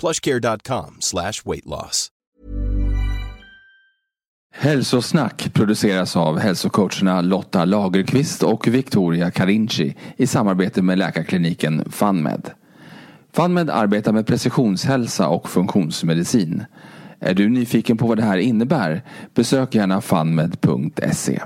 [0.00, 2.10] plushcare.com slash weight loss.
[4.58, 12.50] Hälsosnack produceras av hälsocoacherna Lotta Lagerqvist och Victoria Carinci i samarbete med läkarkliniken FunMed.
[13.32, 16.64] FunMed arbetar med precisionshälsa och funktionsmedicin.
[17.20, 19.02] Är du nyfiken på vad det här innebär?
[19.34, 21.40] Besök gärna funmed.se.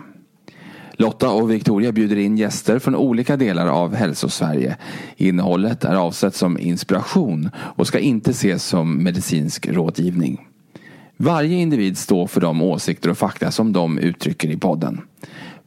[1.01, 4.77] Lotta och Victoria bjuder in gäster från olika delar av Hälsosverige.
[5.17, 10.48] Innehållet är avsett som inspiration och ska inte ses som medicinsk rådgivning.
[11.17, 15.01] Varje individ står för de åsikter och fakta som de uttrycker i podden.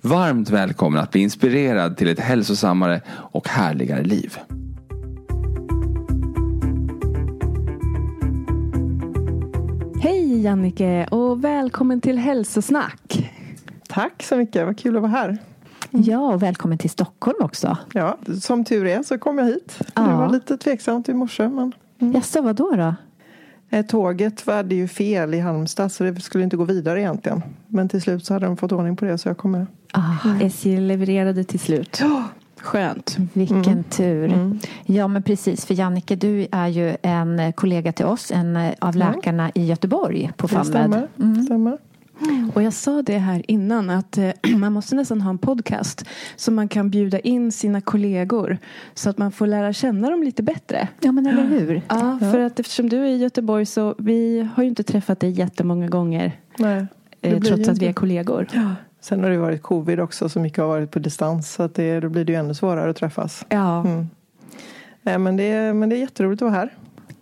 [0.01, 4.37] Varmt välkommen att bli inspirerad till ett hälsosammare och härligare liv.
[10.01, 13.29] Hej Jannike och välkommen till Hälsosnack.
[13.93, 15.37] Tack så mycket, vad kul att vara här.
[15.89, 17.77] Ja, och välkommen till Stockholm också.
[17.93, 19.79] Ja, som tur är så kom jag hit.
[19.95, 20.01] Ja.
[20.01, 21.49] Det var lite tveksamt i morse.
[21.49, 22.13] Men, mm.
[22.13, 22.71] Jaså, vad då?
[22.75, 22.95] då?
[23.69, 27.41] Eh, Tåget hade ju fel i Halmstad så det skulle inte gå vidare egentligen.
[27.67, 29.65] Men till slut så hade de fått ordning på det så jag kom med.
[29.91, 32.01] Ah, SJ levererade till slut.
[32.61, 33.17] Skönt.
[33.33, 34.33] vilken tur.
[34.33, 34.59] Mm.
[34.85, 35.65] Ja, men precis.
[35.65, 38.91] För Jannike, du är ju en kollega till oss, en av Ja.
[38.91, 41.07] läkarna i Göteborg på Det FunMed.
[41.45, 41.77] stämmer.
[42.29, 42.49] Mm.
[42.55, 46.51] Och jag sa det här innan att eh, man måste nästan ha en podcast så
[46.51, 48.57] man kan bjuda in sina kollegor
[48.93, 50.87] så att man får lära känna dem lite bättre.
[51.01, 51.81] Ja, men eller hur?
[51.89, 55.29] Ja, för att eftersom du är i Göteborg så vi har ju inte träffat dig
[55.31, 56.85] jättemånga gånger Nej,
[57.21, 58.47] eh, trots att vi är kollegor.
[59.01, 61.53] Sen har det varit covid också så mycket har varit på distans.
[61.53, 63.45] Så att det, då blir det ju ännu svårare att träffas.
[63.49, 64.07] Ja, Mm.
[65.05, 66.69] Nej, men, det, är- men det är jätteroligt att vara här.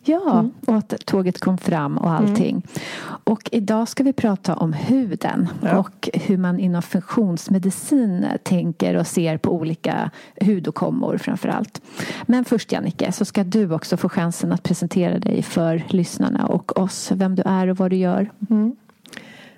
[0.03, 2.63] Ja, och att tåget kom fram och allting.
[3.23, 5.77] Och idag ska vi prata om huden Ja.
[5.79, 10.11] och hur man inom funktionsmedicin tänker och ser på olika
[10.41, 11.81] hudåkommor framför allt.
[12.25, 16.79] Men först Jannike, så ska du också få chansen att presentera dig för lyssnarna och
[16.79, 18.31] oss, vem du är och vad du gör.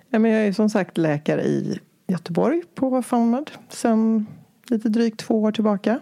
[0.09, 4.25] Ja, men jag är som sagt läkare i Göteborg på FunMed sedan
[4.67, 5.99] lite drygt två år tillbaka.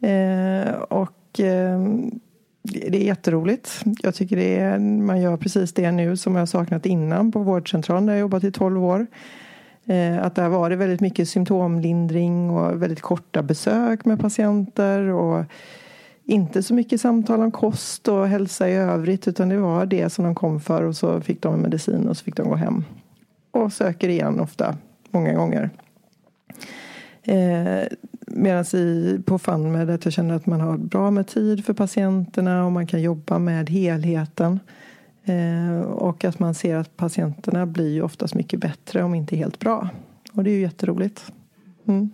[0.00, 1.80] Eh, och eh,
[2.62, 3.82] det är jätteroligt.
[4.02, 8.06] Jag tycker det är, man gör precis det nu som jag saknat innan på vårdcentralen
[8.06, 9.06] där jag jobbat i 12 år.
[9.86, 15.44] Eh, att där var det väldigt mycket symptomlindring och väldigt korta besök med patienter och
[16.24, 20.24] inte så mycket samtal om kost och hälsa i övrigt utan det var det som
[20.24, 22.84] de kom för och så fick de medicin och så fick de gå hem.
[23.50, 24.76] Och söker igen ofta,
[25.10, 25.70] många gånger.
[27.22, 27.86] Eh,
[28.36, 28.64] Medan
[29.26, 32.86] på FunMed att jag känner att man har bra med tid för patienterna och man
[32.86, 34.60] kan jobba med helheten.
[35.24, 39.58] Eh, och att man ser att patienterna blir ju oftast mycket bättre om inte helt
[39.58, 39.88] bra.
[40.32, 41.32] Och det är ju jätteroligt.
[41.86, 42.10] Mm.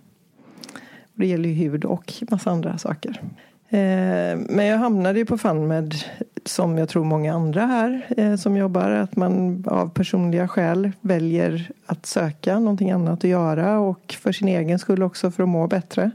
[1.01, 3.21] Och det gäller ju hud och massa andra saker.
[3.71, 5.95] Eh, men jag hamnade ju på FunMed
[6.45, 8.89] som jag tror många andra här eh, som jobbar.
[8.89, 14.47] Att man av personliga skäl väljer att söka någonting annat att göra och för sin
[14.47, 16.11] egen skull också för att må bättre.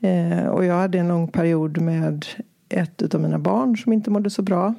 [0.00, 2.26] Eh, och jag hade en lång period med
[2.68, 4.74] ett av mina barn som inte mådde så bra.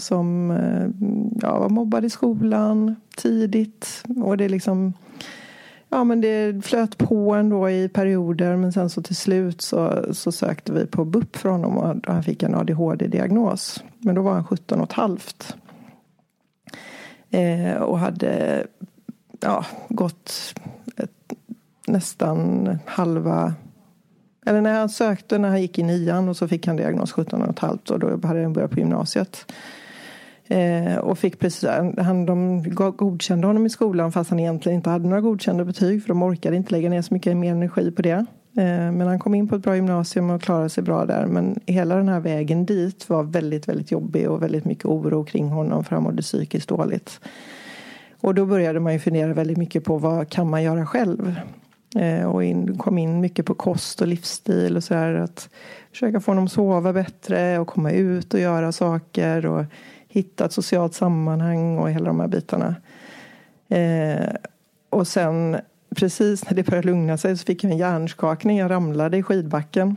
[0.00, 0.50] Som
[1.42, 4.04] ja, var mobbad i skolan tidigt.
[4.16, 4.92] Och det liksom
[5.92, 10.32] Ja men det flöt på ändå i perioder men sen så till slut så, så
[10.32, 13.84] sökte vi på BUP för honom och han fick en ADHD-diagnos.
[13.98, 15.56] Men då var han 17 och ett halvt.
[17.30, 18.66] Eh, och hade
[19.40, 20.54] ja, gått
[20.96, 21.32] ett,
[21.86, 23.54] nästan halva
[24.46, 27.42] eller när han sökte när han gick i nian och så fick han diagnos 17
[27.42, 29.52] och ett halvt och då hade han börjat på gymnasiet.
[30.50, 32.62] Eh, och fick precis, eh, han, de
[32.96, 36.56] godkände honom i skolan fast han egentligen inte hade några godkända betyg för de orkade
[36.56, 38.26] inte lägga ner så mycket mer energi på det.
[38.56, 41.26] Eh, men han kom in på ett bra gymnasium och klarade sig bra där.
[41.26, 45.48] Men hela den här vägen dit var väldigt, väldigt jobbig och väldigt mycket oro kring
[45.48, 47.20] honom för han mådde psykiskt dåligt.
[48.20, 51.34] Och då började man ju fundera väldigt mycket på vad kan man göra själv?
[51.96, 55.14] Eh, och in, kom in mycket på kost och livsstil och sådär.
[55.14, 55.48] Att
[55.90, 59.64] försöka få honom att sova bättre och komma ut och göra saker och
[60.10, 62.74] hitta ett socialt sammanhang och hela de här bitarna.
[63.68, 64.34] Eh,
[64.90, 65.56] och sen
[65.96, 68.58] precis när det började lugna sig så fick jag en hjärnskakning.
[68.58, 69.96] Jag ramlade i skidbacken.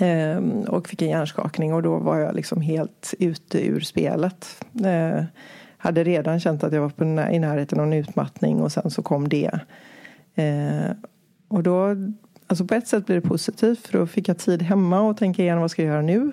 [0.00, 0.38] Eh,
[0.68, 4.64] och fick en hjärnskakning och då var jag liksom helt ute ur spelet.
[4.84, 5.24] Eh,
[5.78, 9.02] hade redan känt att jag var på, i närheten av en utmattning och sen så
[9.02, 9.60] kom det.
[10.34, 10.90] Eh,
[11.48, 11.96] och då,
[12.46, 15.42] alltså på ett sätt blev det positivt för då fick jag tid hemma och tänka
[15.42, 16.32] igenom vad ska jag göra nu.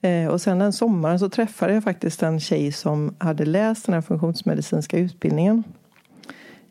[0.00, 3.94] Eh, och sen den sommaren så träffade jag faktiskt en tjej som hade läst den
[3.94, 5.64] här funktionsmedicinska utbildningen.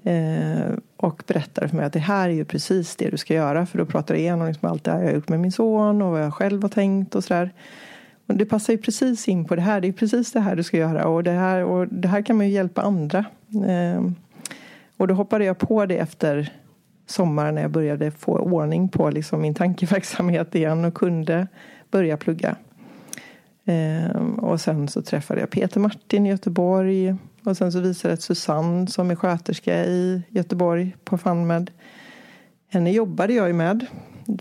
[0.03, 3.65] Eh, och berättade för mig att det här är ju precis det du ska göra.
[3.65, 6.01] För då pratade jag igenom liksom allt det här jag har gjort med min son
[6.01, 7.53] och vad jag själv har tänkt och sådär.
[8.27, 9.81] Och det passar ju precis in på det här.
[9.81, 11.05] Det är precis det här du ska göra.
[11.05, 13.25] Och det här, och det här kan man ju hjälpa andra.
[13.67, 14.11] Eh,
[14.97, 16.53] och då hoppade jag på det efter
[17.05, 21.47] sommaren när jag började få ordning på liksom min tankeverksamhet igen och kunde
[21.91, 22.55] börja plugga.
[23.69, 27.15] Ehm, och sen så träffade jag Peter Martin i Göteborg.
[27.43, 31.71] Och sen så visade det Susanne som är sköterska i Göteborg på FunMed.
[32.69, 33.85] Henne jobbade jag ju med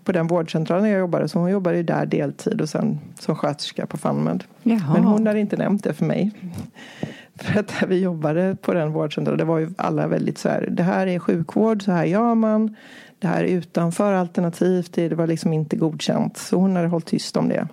[0.04, 1.28] på den vårdcentralen jag jobbade.
[1.28, 4.44] Så hon jobbade ju där deltid och sen som sköterska på FunMed.
[4.62, 4.92] Jaha.
[4.94, 6.30] Men hon hade inte nämnt det för mig.
[7.34, 10.82] För att vi jobbade på den vårdcentralen, det var ju alla väldigt så här, det
[10.82, 12.76] här är sjukvård, så här gör man.
[13.18, 16.36] Det här är utanför alternativt, det var liksom inte godkänt.
[16.36, 17.68] Så hon hade hållit tyst om det.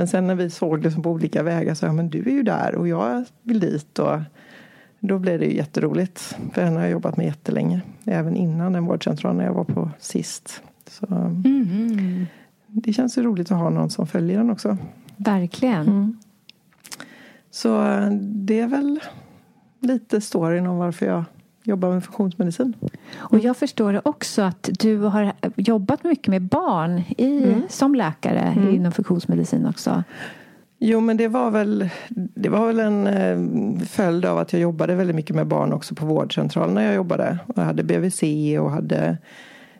[0.00, 2.42] Men sen när vi såg det på olika vägar så ja, men du är ju
[2.42, 3.98] där och jag vill dit.
[3.98, 4.18] Och
[5.00, 6.36] då blev det ju jätteroligt.
[6.52, 7.80] För henne har jag jobbat med jättelänge.
[8.04, 10.62] Även innan den vårdcentralen när jag var på sist.
[10.88, 12.26] Så mm.
[12.66, 14.76] Det känns ju roligt att ha någon som följer den också.
[15.16, 15.88] Verkligen.
[15.88, 16.18] Mm.
[17.50, 17.68] Så
[18.20, 19.00] det är väl
[19.80, 21.24] lite storyn om varför jag
[21.70, 22.74] jobbar med funktionsmedicin.
[23.16, 27.62] Och jag förstår också att du har jobbat mycket med barn i, mm.
[27.68, 28.74] som läkare mm.
[28.74, 30.04] inom funktionsmedicin också.
[30.78, 34.94] Jo, men det var väl, det var väl en eh, följd av att jag jobbade
[34.94, 37.38] väldigt mycket med barn också på vårdcentralen när jag jobbade.
[37.56, 38.22] Jag hade BVC
[38.60, 39.18] och hade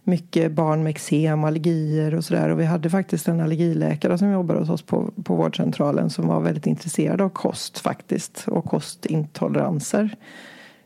[0.04, 2.48] mycket barn med eksem, allergier och sådär.
[2.48, 6.40] Och vi hade faktiskt en allergiläkare som jobbade hos oss på, på vårdcentralen som var
[6.40, 10.16] väldigt intresserad av kost faktiskt och kostintoleranser.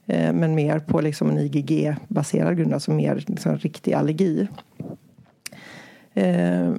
[0.06, 4.48] Eh, men mer på liksom en IgG-baserad grund, alltså mer liksom riktig allergi.
[6.14, 6.72] Eh,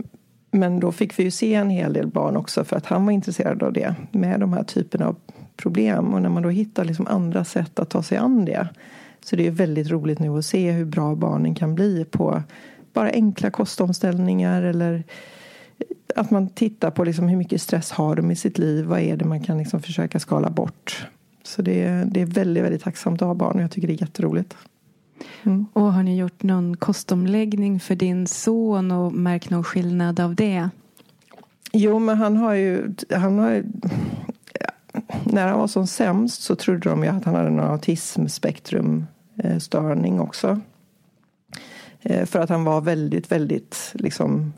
[0.51, 3.12] men då fick vi ju se en hel del barn också för att han var
[3.12, 5.16] intresserad av det med de här typerna av
[5.57, 6.13] problem.
[6.13, 8.68] Och när man då hittar liksom andra sätt att ta sig an det
[9.25, 12.44] så det är väldigt roligt nu att se hur bra barnen kan bli på
[12.94, 15.04] bara enkla kostomställningar eller
[15.78, 15.86] eh,
[16.16, 18.86] att man tittar på liksom hur mycket stress har de i sitt liv.
[18.86, 21.07] Vad är det man kan liksom försöka skala bort?
[21.47, 23.94] Så det är, det är väldigt, väldigt tacksamt att ha barn och jag tycker det
[23.94, 24.57] är jätteroligt.
[25.44, 25.65] Mm.
[25.74, 30.69] Och har ni gjort någon kostomläggning för din son och märkt någon skillnad av det?
[31.71, 33.63] Jo, men han har ju, han har
[35.24, 40.59] när han var som sämst så trodde de ju att han hade någon autismspektrumstörning också.
[42.01, 44.53] Eh, för att han var väldigt, väldigt liksom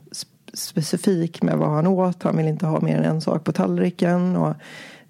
[0.53, 2.23] specifik med vad han åt.
[2.23, 4.35] Han ville inte ha mer än en sak på tallriken.
[4.35, 4.55] Och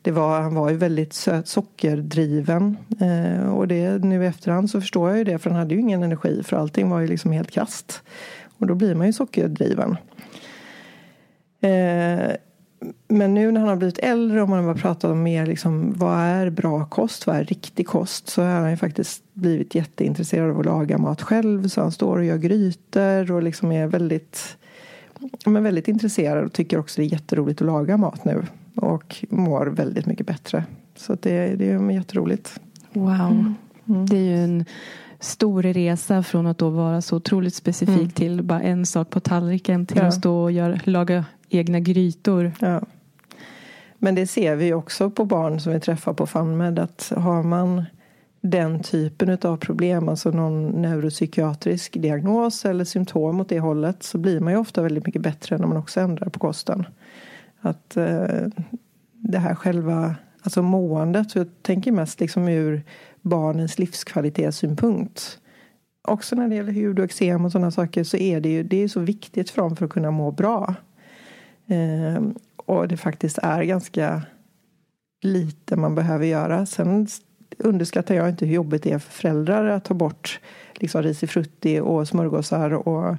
[0.08, 2.78] det var, han var ju väldigt söt, sockerdriven.
[3.00, 5.82] Eh, och det, nu i efterhand så förstår jag ju det för han hade ju
[5.82, 8.04] ingen energi för allting var ju liksom helt kast.
[8.58, 9.98] Och då blir man ju sockerdriven.
[11.62, 12.32] Eh,
[13.08, 16.18] men nu när han har blivit äldre och man har pratat om mer liksom, vad
[16.20, 20.60] är bra kost, vad är riktig kost så har han ju faktiskt blivit jätteintresserad av
[20.60, 21.68] att laga mat själv.
[21.68, 24.58] Så han står och gör grytor och liksom är väldigt,
[25.46, 28.46] men väldigt intresserad och tycker också det är jätteroligt att laga mat nu
[28.78, 30.64] och mår väldigt mycket bättre.
[30.96, 32.60] Så det, det är jätteroligt.
[32.94, 33.10] Wow.
[33.10, 33.56] Mm.
[33.88, 34.06] Mm.
[34.06, 34.66] Det är ju en
[35.20, 38.10] stor resa från att då vara så otroligt specifik mm.
[38.10, 40.08] till bara en sak på tallriken till ja.
[40.08, 42.52] att stå och göra, laga egna grytor.
[42.60, 42.82] Ja.
[43.98, 47.86] Men det ser vi också på barn som vi träffar på FunMed att har man
[48.42, 54.40] den typen av problem, alltså någon neuropsykiatrisk diagnos eller symptom åt det hållet så blir
[54.40, 56.86] man ju ofta väldigt mycket bättre när man också ändrar på kosten.
[57.68, 58.48] Att eh,
[59.12, 62.84] det här själva alltså måendet, så jag tänker mest liksom ur
[63.22, 65.40] barnens livskvalitetssynpunkt.
[66.02, 68.84] Också när det gäller hud och eksem och sådana saker så är det ju det
[68.84, 70.76] är så viktigt för dem för att kunna må bra.
[71.68, 72.22] Eh,
[72.56, 74.22] och det faktiskt är ganska
[75.22, 76.66] lite man behöver göra.
[76.66, 77.08] Sen
[77.58, 80.40] underskattar jag inte hur jobbigt det är för föräldrar att ta bort
[80.76, 83.16] liksom risifrutti och smörgåsar och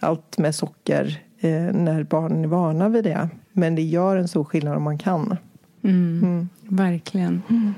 [0.00, 3.28] allt med socker eh, när barnen är vana vid det.
[3.60, 5.36] Men det gör en stor skillnad om man kan.
[5.82, 6.48] Mm, mm.
[6.68, 7.42] Verkligen.
[7.48, 7.74] Mm.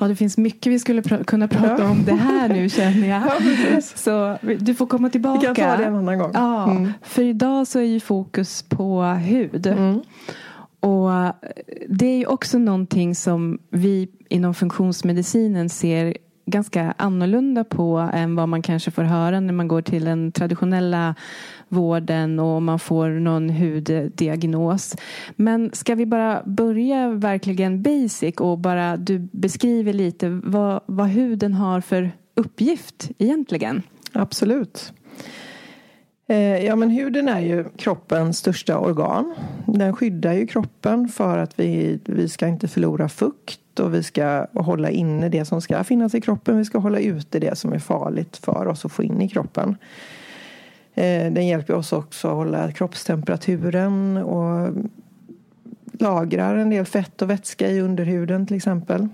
[0.00, 1.90] Ja, det finns mycket vi skulle pr kunna prata ja.
[1.90, 3.22] om det här nu känner jag.
[3.72, 5.40] Ja, så du får komma tillbaka.
[5.40, 6.30] Vi kan ta det en annan gång.
[6.34, 6.92] Ja, mm.
[7.02, 9.66] För idag så är ju fokus på hud.
[9.66, 10.00] Mm.
[10.80, 11.10] Och
[11.88, 18.48] det är ju också någonting som vi inom funktionsmedicinen ser ganska annorlunda på än vad
[18.48, 21.14] man kanske får höra när man går till den traditionella
[21.74, 24.96] vården och man får någon huddiagnos.
[25.36, 31.54] Men ska vi bara börja verkligen basic och bara du beskriver lite vad, vad huden
[31.54, 33.82] har för uppgift egentligen?
[34.12, 34.92] Absolut.
[36.26, 39.34] Eh, ja, men huden är ju kroppens största organ.
[39.66, 44.46] Den skyddar ju kroppen för att vi, vi ska inte förlora fukt och vi ska
[44.54, 46.58] hålla inne det som ska finnas i kroppen.
[46.58, 49.76] Vi ska hålla ute det som är farligt för oss att få in i kroppen.
[50.94, 54.74] Eh, den hjälper oss också att hålla kroppstemperaturen och
[55.92, 59.08] lagrar en del fett och vätska i underhuden till exempel.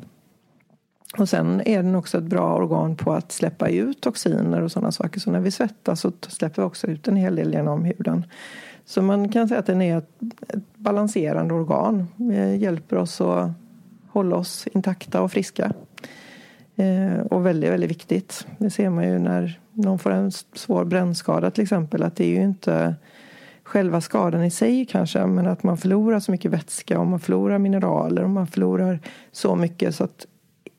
[1.19, 4.93] Och sen är den också ett bra organ på att släppa ut toxiner och sådana
[4.93, 5.21] saker.
[5.21, 8.25] Så när vi svettas så släpper vi också ut en hel del genom huden.
[8.85, 10.11] Så man kan säga att den är ett,
[10.49, 12.07] ett balanserande organ.
[12.17, 13.51] Det hjälper oss att
[14.09, 15.73] hålla oss intakta och friska.
[16.81, 18.47] Eh, och väldigt, väldigt viktigt.
[18.59, 22.03] Det ser man ju när någon får en svår brännskada till exempel.
[22.03, 22.95] Att det är ju inte
[23.63, 27.59] själva skadan i sig kanske men att man förlorar så mycket vätska och man förlorar
[27.59, 29.01] mineraler och man förlorar
[29.33, 30.27] så mycket så att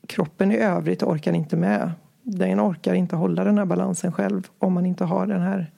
[0.06, 1.92] kroppen i övrigt orkar inte med.
[2.22, 5.70] Den orkar inte hålla den här balansen själv om man inte har den här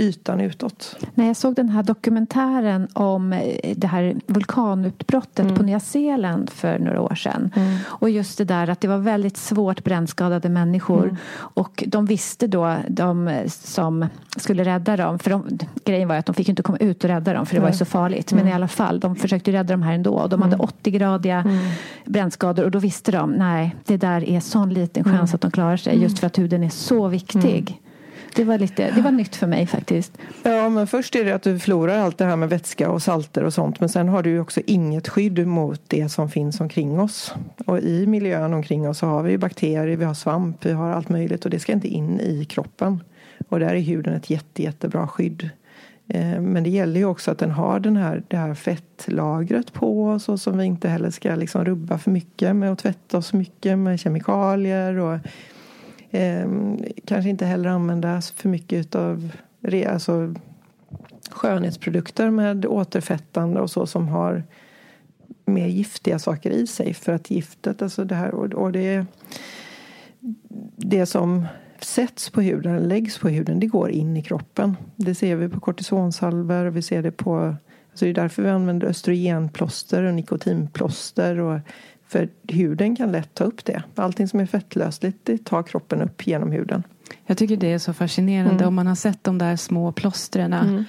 [0.00, 0.96] ytan utåt.
[1.14, 5.56] När jag såg den här dokumentären om eh, det här vulkanutbrottet mm.
[5.56, 7.50] på Nya Zeeland för några år sedan.
[7.56, 7.76] Mm.
[7.84, 11.04] Och just det där att det var väldigt svårt brännskadade människor.
[11.04, 11.16] Mm.
[11.34, 16.34] Och de visste då, de som skulle rädda dem, för de, grejen var att de
[16.34, 18.32] fick inte komma ut och rädda dem för det var ju så farligt.
[18.32, 18.54] Men i mm.
[18.56, 20.14] alla fall, de försökte rädda dem här ändå.
[20.14, 21.52] Och de hade 80-gradiga mm.
[21.52, 21.70] mm.
[22.04, 25.76] brännskador och då visste de, nej, det där är sån liten chans att de klarar
[25.76, 27.80] sig just för att huden är så viktig.
[28.34, 30.18] Det var, lite, det var nytt för mig faktiskt.
[30.42, 33.44] Ja, men först är det att du förlorar allt det här med vätska och salter
[33.44, 33.80] och sånt.
[33.80, 37.34] Men sen har du ju också inget skydd mot det som finns omkring oss.
[37.66, 41.08] Och i miljön omkring oss så har vi bakterier, vi har svamp, vi har allt
[41.08, 41.44] möjligt.
[41.44, 43.02] Och det ska inte in i kroppen.
[43.48, 45.50] Och där är huden ett jätte, jättebra skydd.
[46.08, 50.18] Eh, men det gäller ju också att den har den här, det här fettlagret på
[50.18, 53.78] så som vi inte heller ska liksom rubba för mycket med att tvätta oss mycket
[53.78, 55.18] med kemikalier och
[56.10, 56.48] Eh,
[57.04, 59.32] kanske inte heller använda för mycket av
[59.88, 60.34] alltså,
[61.30, 64.44] skönhetsprodukter med återfettande och så som har
[65.44, 66.94] mer giftiga saker i sig.
[66.94, 69.06] För att giftet, alltså det här och, och det,
[70.76, 71.46] det som
[71.80, 74.76] sätts på huden, läggs på huden, det går in i kroppen.
[74.96, 77.56] Det ser vi på kortisonsalver, vi ser det på
[77.90, 81.60] Alltså det är därför vi använder östrogenplåster och nikotinplåster och
[82.10, 83.82] för huden kan lätt ta upp det.
[83.94, 86.82] Allting som är fettlösligt det tar kroppen upp genom huden.
[87.26, 88.68] Jag tycker det är så fascinerande mm.
[88.68, 90.84] om man har sett de där små plåstren mm.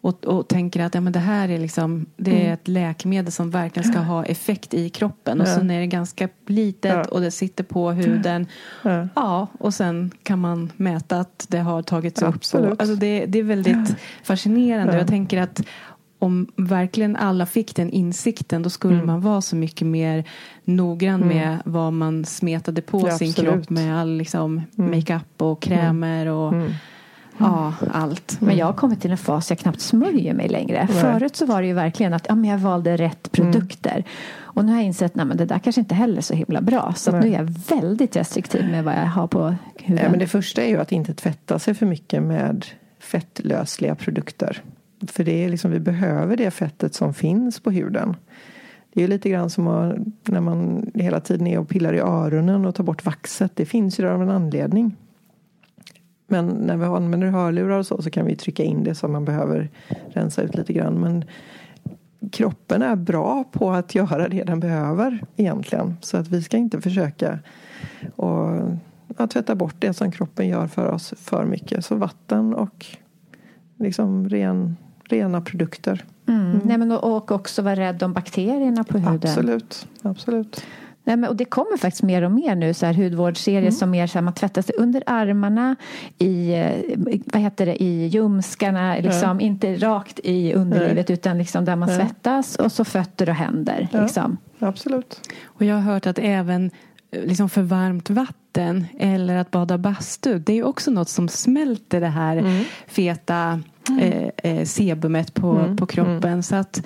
[0.00, 2.52] och, och tänker att ja, men det här är, liksom, det är mm.
[2.52, 5.40] ett läkemedel som verkligen ska ha effekt i kroppen.
[5.40, 8.46] Och sen är det ganska litet och det sitter på huden.
[9.14, 9.46] Ja.
[9.58, 12.40] och sen kan man mäta att det har tagits upp.
[12.54, 14.98] Och, alltså det, det är väldigt fascinerande.
[14.98, 15.62] Jag tänker att
[16.18, 19.06] om verkligen alla fick den insikten då skulle mm.
[19.06, 20.24] man vara så mycket mer
[20.64, 21.36] noggrann mm.
[21.36, 23.52] med vad man smetade på ja, sin absolut.
[23.52, 24.90] kropp med all liksom, mm.
[24.90, 26.72] makeup och krämer och mm.
[27.38, 28.40] Ja, allt.
[28.40, 30.86] Men jag har kommit till en fas jag knappt smörjer mig längre.
[30.86, 33.92] Förut så var det ju verkligen att ja, men jag valde rätt produkter.
[33.92, 34.04] Mm.
[34.40, 36.94] Och nu har jag insett att det där kanske inte heller är så himla bra.
[36.96, 40.04] Så nu är jag väldigt restriktiv med vad jag har på huden.
[40.04, 42.66] Ja, men det första är ju att inte tvätta sig för mycket med
[43.00, 44.62] fettlösliga produkter.
[45.06, 48.16] För det är liksom, vi behöver det fettet som finns på huden.
[48.92, 49.64] Det är lite grann som
[50.24, 53.56] när man hela tiden är och pillar i öronen och tar bort vaxet.
[53.56, 54.96] Det finns ju där av en anledning.
[56.26, 59.24] Men när vi använder hörlurar och så, så kan vi trycka in det som man
[59.24, 59.70] behöver
[60.08, 61.00] rensa ut lite grann.
[61.00, 61.24] Men
[62.32, 65.96] kroppen är bra på att göra det den behöver egentligen.
[66.00, 67.38] Så att vi ska inte försöka
[68.16, 68.48] och,
[69.16, 71.84] att tvätta bort det som kroppen gör för oss för mycket.
[71.84, 72.86] Så vatten och
[73.76, 74.76] liksom ren
[75.08, 76.04] rena produkter.
[76.28, 76.40] Mm.
[76.40, 76.60] Mm.
[76.64, 79.14] Nej, men och också vara rädd om bakterierna på huden.
[79.14, 79.86] Absolut.
[80.02, 80.64] Absolut.
[81.08, 83.72] Nej, men, och det kommer faktiskt mer och mer nu så här hudvårdsserier mm.
[83.72, 85.76] som mer så här, man tvättar sig under armarna
[86.18, 89.46] i, eh, vad heter det, i ljumskarna, liksom, ja.
[89.46, 91.12] inte rakt i underlivet ja.
[91.12, 93.88] utan liksom där man svettas och så fötter och händer.
[93.92, 94.36] Liksom.
[94.58, 95.20] absolut.
[95.44, 96.70] Och jag har hört att även
[97.10, 102.00] eh, liksom för varmt vatten eller att bada bastu, det är också något som smälter
[102.00, 102.64] det här mm.
[102.86, 103.60] feta
[104.00, 105.76] eh, eh, sebumet på, mm.
[105.76, 106.32] på kroppen.
[106.32, 106.42] Mm.
[106.42, 106.82] Så att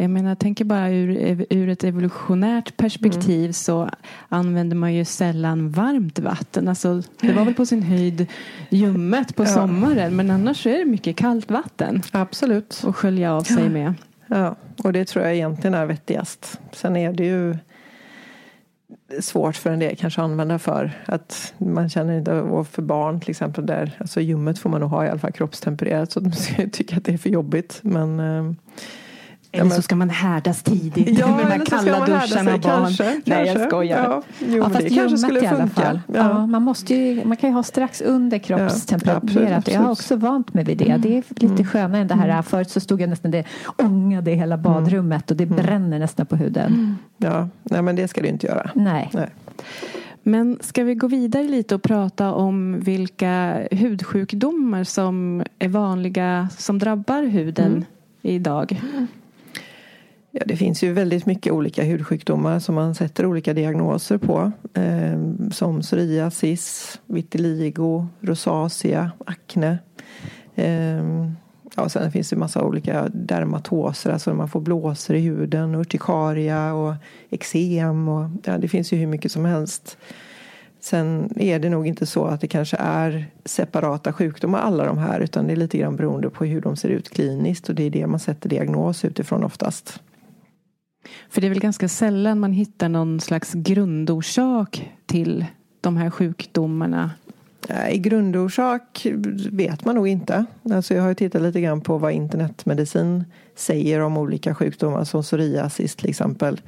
[0.00, 3.52] jag menar, jag tänker bara ur, ur ett evolutionärt perspektiv mm.
[3.52, 3.90] så
[4.28, 6.68] använder man ju sällan varmt vatten.
[6.68, 8.26] Alltså, det var väl på sin höjd
[8.68, 9.46] ljummet på ja.
[9.46, 12.02] sommaren men annars är det mycket kallt vatten.
[12.12, 12.82] Absolut.
[12.86, 13.70] Och skölja av sig ja.
[13.70, 13.94] med.
[14.26, 16.60] Ja, och det tror jag egentligen är vettigast.
[16.72, 17.56] Sen är det ju
[19.20, 23.20] svårt för en del kanske att använda för att man känner inte, och för barn
[23.20, 26.24] till exempel där, alltså ljummet får man nog ha i alla fall kroppstempererat så att
[26.56, 27.80] de tycker att det är för jobbigt.
[27.82, 28.52] Men eh,
[29.52, 32.82] eller så ska man härdas tidigt ja, med de här kalla duscharna och barn.
[32.82, 33.58] Kanske, Nej, kanske.
[33.58, 34.04] jag skojar.
[34.04, 35.68] Ja, jo, ja, fast det kanske skulle i funka.
[35.68, 36.00] Fall.
[36.06, 36.18] Ja.
[36.18, 36.46] ja.
[36.46, 39.68] man, måste ju, man kan ju ha strax under kroppstempererat.
[39.68, 40.96] Ja, jag har också vant mig vid det.
[40.96, 41.66] Det är lite mm.
[41.66, 42.28] skönare än det här.
[42.28, 42.42] Mm.
[42.42, 43.44] Förut så stod jag nästan det
[43.76, 44.62] ångade i hela mm.
[44.62, 45.56] badrummet och det mm.
[45.56, 46.66] bränner nästan på huden.
[46.66, 46.96] Mm.
[47.16, 48.70] Ja, nej men det ska du inte göra.
[48.74, 49.10] Nej.
[49.12, 49.28] nej.
[50.22, 56.78] Men ska vi gå vidare lite och prata om vilka hudsjukdomar som är vanliga som
[56.78, 57.84] drabbar huden mm.
[58.22, 58.80] idag?
[60.30, 64.52] Ja, det finns ju väldigt mycket olika hudsjukdomar som man sätter olika diagnoser på.
[64.74, 69.78] Eh, som psoriasis, vitiligo, rosacea, akne.
[70.54, 71.04] Eh,
[71.76, 76.94] ja, sen finns det massa olika dermatoser, alltså man får blåsor i huden, urtikaria och
[77.30, 78.08] eksem.
[78.08, 79.98] Och, ja, det finns ju hur mycket som helst.
[80.80, 85.20] Sen är det nog inte så att det kanske är separata sjukdomar alla de här
[85.20, 87.90] utan det är lite grann beroende på hur de ser ut kliniskt och det är
[87.90, 90.00] det man sätter diagnos utifrån oftast.
[91.30, 95.46] För det är väl ganska sällan man hittar någon slags grundorsak till
[95.80, 97.10] de här sjukdomarna?
[97.90, 99.06] I grundorsak
[99.50, 100.44] vet man nog inte.
[100.72, 103.24] Alltså jag har tittat lite grann på vad internetmedicin
[103.56, 106.60] säger om olika sjukdomar som psoriasis till exempel.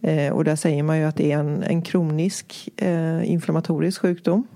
[0.00, 4.46] Eh, och där säger man ju att det är en, en kronisk eh, inflammatorisk sjukdom.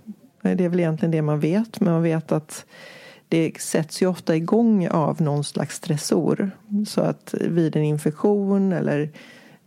[0.43, 2.65] Eh, det är väl egentligen det man vet, men man vet att
[3.33, 6.51] det sätts ju ofta igång av någon slags stressor.
[6.87, 9.11] Så att vid en infektion eller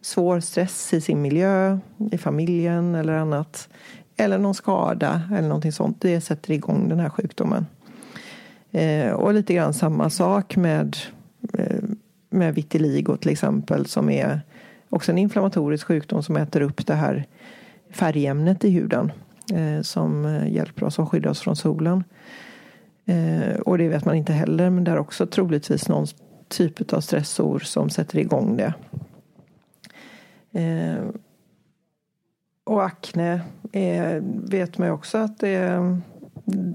[0.01, 1.79] svår stress i sin miljö,
[2.11, 3.69] i familjen eller annat.
[4.17, 6.01] Eller någon skada eller någonting sånt.
[6.01, 7.65] Det sätter igång den här sjukdomen.
[8.71, 10.97] Eh, och lite grann samma sak med,
[11.53, 11.83] eh,
[12.29, 14.41] med vitiligo till exempel som är
[14.89, 17.25] också en inflammatorisk sjukdom som äter upp det här
[17.91, 19.11] färgämnet i huden
[19.53, 22.03] eh, som eh, hjälper oss att skydda oss från solen.
[23.05, 26.07] Eh, och det vet man inte heller men det är också troligtvis någon
[26.47, 28.73] typ av stressor som sätter igång det.
[30.59, 31.05] Eh,
[32.63, 33.41] och akne
[33.71, 36.01] är, vet man ju också att det är,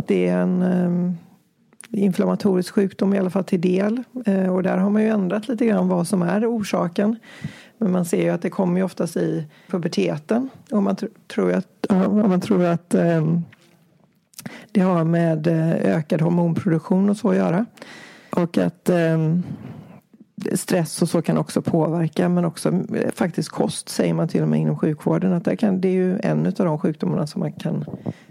[0.07, 1.13] det är en eh,
[1.91, 4.03] inflammatorisk sjukdom i alla fall till del.
[4.27, 7.17] Eh, och där har man ju ändrat lite grann vad som är orsaken.
[7.79, 10.49] Men man ser ju att det kommer ju oftast i puberteten.
[10.71, 13.27] Och man tr tror att, man tror att eh,
[14.73, 17.67] det har med eh, ökad hormonproduktion och så att göra.
[18.31, 19.43] Och att ehm,
[20.55, 24.49] stress och så kan också påverka men också eh, faktiskt kost säger man till och
[24.49, 27.53] med inom sjukvården att det, kan, det är ju en av de sjukdomarna som man
[27.53, 27.85] kan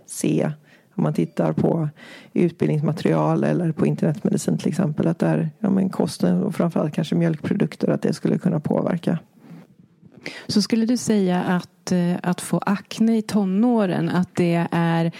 [0.06, 0.52] se
[0.96, 1.90] om man tittar på
[2.34, 7.88] utbildningsmaterial eller på internetmedicin till exempel att där, ja, men kosten och framförallt kanske mjölkprodukter
[7.88, 9.20] att det skulle kunna påverka.
[10.48, 15.12] Så skulle du säga att, eh, att få akne i tonåren att det är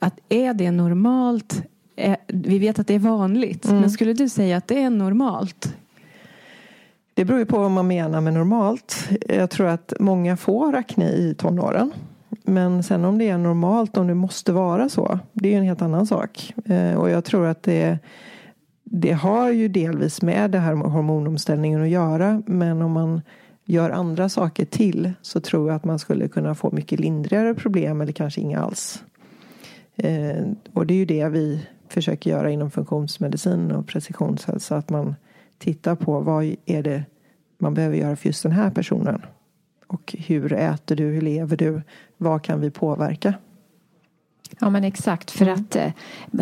[0.00, 1.62] att är det normalt?
[2.26, 3.80] Vi vet att det är vanligt, mm.
[3.80, 5.74] men skulle du säga att det är normalt?
[7.14, 9.08] Det beror ju på vad man menar med normalt.
[9.28, 11.92] Jag tror att många får akne i tonåren.
[12.44, 15.82] Men sen om det är normalt, om det måste vara så, det är en helt
[15.82, 16.54] annan sak.
[16.64, 17.98] Eh, och jag tror att det,
[18.84, 22.42] det har ju delvis med det här med hormonomställningen att göra.
[22.46, 23.20] Men om man
[23.64, 28.00] gör andra saker till så tror jag att man skulle kunna få mycket lindrigare problem
[28.00, 29.02] eller kanske inga alls.
[30.02, 34.76] Eh, och det är ju det vi försöker göra inom funktionsmedicin och precisionshälsa.
[34.76, 35.14] Att man
[35.58, 37.04] tittar på vad är det
[37.58, 39.22] man behöver göra för just den här personen.
[39.86, 41.82] Och hur äter du, hur lever du,
[42.16, 43.34] vad kan vi påverka?
[44.58, 45.54] Ja men exakt för mm.
[45.54, 45.92] att eh,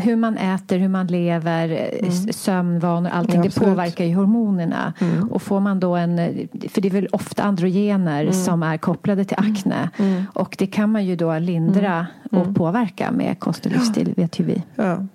[0.03, 2.33] hur man äter, hur man lever, eh, mm.
[2.33, 4.93] sömnvanor, allting ja, det påverkar ju hormonerna.
[4.99, 5.29] Mm.
[5.29, 8.33] Och får man då en, eh, för det är väl ofta androgener mm.
[8.33, 9.53] som är kopplade till mm.
[9.53, 9.91] akne.
[9.97, 10.25] Mm.
[10.35, 14.23] Och det kan man ju då lindra och påverka med kost och livsstil ja.
[14.23, 14.63] vet ju vi.
[14.75, 15.07] Ja.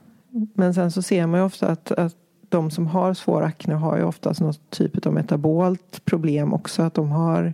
[0.53, 2.15] Men sen så ser man ju ofta att, att
[2.49, 6.82] de som har svår akne har ju oftast någon typ av metabolt problem också.
[6.84, 7.53] Att de har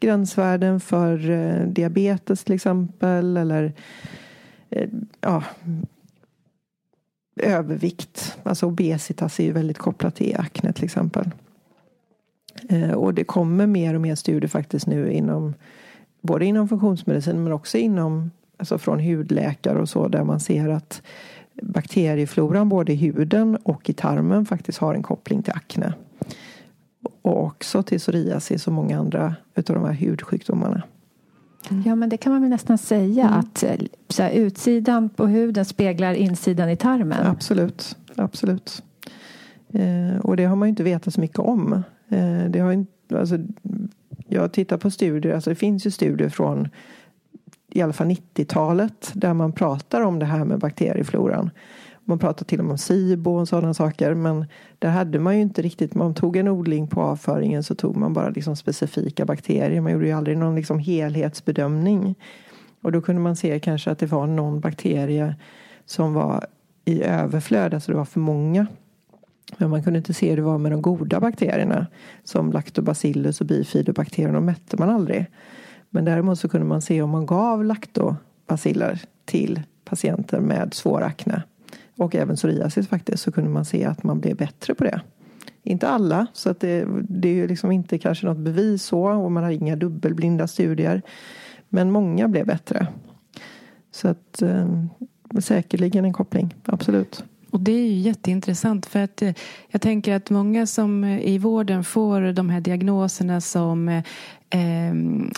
[0.00, 1.18] gränsvärden för
[1.66, 3.36] diabetes till exempel.
[3.36, 3.72] Eller
[4.70, 4.88] Eh,
[5.20, 5.44] ja,
[7.36, 8.38] övervikt.
[8.42, 11.30] Alltså obesitas är ju väldigt kopplat till akne till exempel.
[12.68, 15.54] Eh, och det kommer mer och mer studier faktiskt nu inom
[16.20, 21.02] både inom funktionsmedicin men också inom alltså från hudläkare och så där man ser att
[21.62, 25.94] bakteriefloran både i huden och i tarmen faktiskt har en koppling till akne.
[27.22, 30.82] Och också till psoriasis och många andra utav de här hudsjukdomarna.
[31.70, 31.82] Mm.
[31.86, 33.38] Ja, men det kan man väl nästan säga mm.
[33.38, 33.76] att eh,
[34.08, 37.26] så här, utsidan på huden speglar insidan i tarmen.
[37.26, 38.82] Absolut, absolut.
[39.72, 41.72] Eh, och det har man ju inte vetat så mycket om.
[42.08, 43.38] Eh, det har inte, alltså,
[44.28, 46.68] jag tittar på studier, alltså det finns ju studier från
[47.70, 51.50] i alla fall 90-talet där man pratar om det här med bakteriefloran.
[52.08, 54.14] Man pratar till och med om SIBO och sådana saker.
[54.14, 54.46] Men
[54.78, 58.12] där hade man ju inte riktigt, man tog en odling på avföringen så tog man
[58.12, 59.80] bara liksom specifika bakterier.
[59.80, 62.14] Man gjorde ju aldrig någon liksom helhetsbedömning.
[62.82, 65.36] Och då kunde man se kanske att det var någon bakterie
[65.86, 66.46] som var
[66.84, 68.66] i överflöd, alltså det var för många.
[69.58, 71.86] Men man kunde inte se hur det var med de goda bakterierna.
[72.24, 75.26] Som lactobacillus och bifidobakterier, de mätte man aldrig.
[75.90, 81.42] Men däremot så kunde man se om man gav laktobaciller till patienter med svår akne
[81.98, 85.00] och även psoriasis faktiskt så kunde man se att man blev bättre på det.
[85.62, 89.44] Inte alla, så att det, det är liksom inte kanske något bevis så och man
[89.44, 91.02] har inga dubbelblinda studier.
[91.68, 92.86] Men många blev bättre.
[93.90, 94.84] Så att eh,
[95.40, 97.24] säkerligen en koppling, absolut.
[97.50, 99.34] Och det är ju jätteintressant för att eh,
[99.68, 104.02] jag tänker att många som eh, i vården får de här diagnoserna som eh,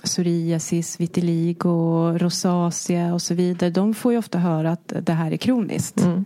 [0.05, 3.70] psoriasis, vitiligo, rosacea och så vidare.
[3.70, 6.01] De får ju ofta höra att det här är kroniskt.
[6.01, 6.25] Mm.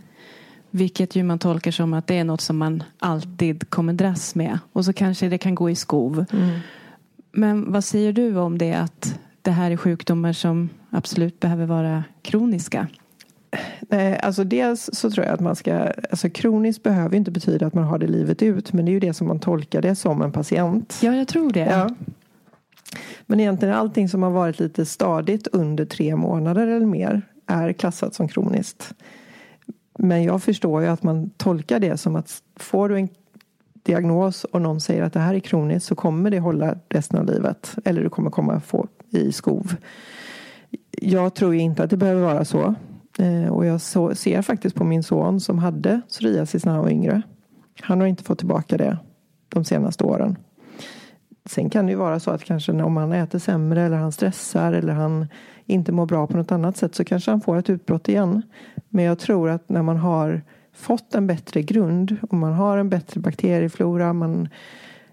[0.77, 4.59] Vilket ju man tolkar som att det är något som man alltid kommer dras med.
[4.73, 6.25] Och så kanske det kan gå i skov.
[6.33, 6.59] Mm.
[7.33, 12.05] Men vad säger du om det att det här är sjukdomar som absolut behöver vara
[12.23, 12.89] kroniska?
[13.81, 17.75] Nej, alltså dels så tror jag att man ska, alltså kroniskt behöver inte betyda att
[17.75, 20.23] man har det livet ut, men det är ju det som man tolkar det som
[20.23, 20.99] en patient.
[21.03, 21.61] Ja, jag tror det.
[21.61, 21.91] Ja.
[23.27, 28.15] Men egentligen allting som har varit lite stadigt under tre månader eller mer är klassat
[28.15, 28.95] som kroniskt.
[29.99, 33.09] Men jag förstår ju att man tolkar det som att får du en
[33.83, 37.27] diagnos och någon säger att det här är kroniskt så kommer det hålla resten av
[37.27, 37.75] livet.
[37.85, 39.75] Eller du kommer komma få i skov.
[40.91, 42.75] Jag tror inte att det behöver vara så.
[43.19, 46.91] Eh, och jag så, ser faktiskt på min son som hade psoriasis när han var
[46.91, 47.23] yngre.
[47.81, 48.99] Han har inte fått tillbaka det
[49.49, 50.37] de senaste åren.
[51.47, 54.73] Sen kan det ju vara så att kanske om han äter sämre eller han stressar
[54.73, 55.27] eller han
[55.67, 58.43] inte mår bra på något annat sätt så kanske han får ett utbrott igen.
[58.89, 62.89] Men jag tror att när man har fått en bättre grund och man har en
[62.89, 64.49] bättre bakterieflora, man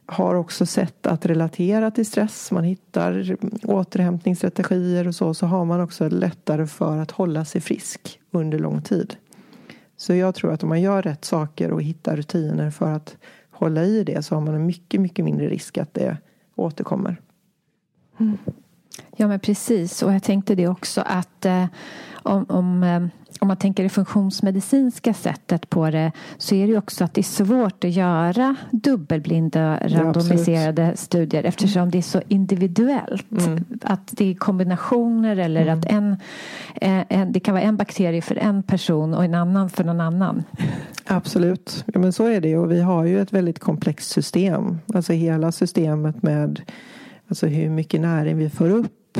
[0.05, 5.81] har också sätt att relatera till stress, man hittar återhämtningsstrategier och så, så har man
[5.81, 9.15] också lättare för att hålla sig frisk under lång tid.
[9.97, 13.17] Så jag tror att om man gör rätt saker och hittar rutiner för att
[13.61, 16.17] hålla i det så har man en mycket, mycket mindre risk att det
[16.55, 17.21] återkommer.
[18.19, 18.37] Mm.
[19.15, 21.65] Ja men precis och jag tänkte det också att eh,
[22.23, 23.07] om, om, eh,
[23.41, 27.21] om man tänker det funktionsmedicinska sättet på det så är det ju också att det
[27.21, 33.31] är svårt att göra dubbelblinda randomiserade ja, studier eftersom det är så individuellt.
[33.31, 33.65] Mm.
[33.81, 35.79] Att det är kombinationer eller mm.
[35.79, 36.11] att en,
[36.81, 40.01] eh, en, det kan vara en bakterie för en person och en annan för någon
[40.01, 40.43] annan.
[41.05, 44.77] Absolut, ja, men så är det och vi har ju ett väldigt komplext system.
[44.93, 46.61] Alltså hela systemet med
[47.31, 49.19] Alltså hur mycket näring vi får upp.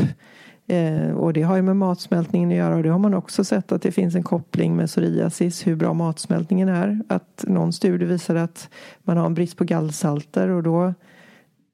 [0.71, 3.71] Eh, och det har ju med matsmältningen att göra och det har man också sett
[3.71, 6.99] att det finns en koppling med psoriasis, hur bra matsmältningen är.
[7.07, 8.69] Att någon studie visade att
[9.03, 10.93] man har en brist på gallsalter och då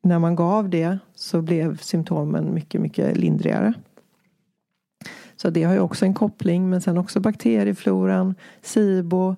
[0.04, 3.74] när man gav det så blev symptomen mycket, mycket lindrigare.
[5.36, 9.36] Så det har ju också en koppling men sen också bakteriefloran, SIBO.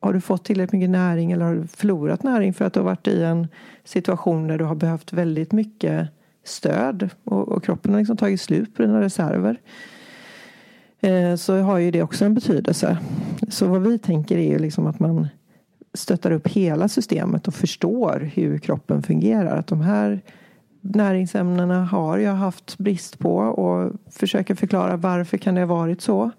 [0.00, 2.84] Har du fått tillräckligt mycket näring eller har du förlorat näring för att du har
[2.84, 3.48] varit i en
[3.84, 6.08] situation där du har behövt väldigt mycket
[6.48, 9.60] stöd och, och kroppen har liksom tagit slut på dina reserver.
[11.00, 12.98] Eh, så har ju det också en betydelse.
[13.48, 15.28] Så vad vi tänker är ju liksom att man
[15.94, 19.56] stöttar upp hela systemet och förstår hur kroppen fungerar.
[19.56, 20.20] Att de här
[20.80, 26.30] näringsämnena har jag haft brist på och försöker förklara varför kan det ha varit så.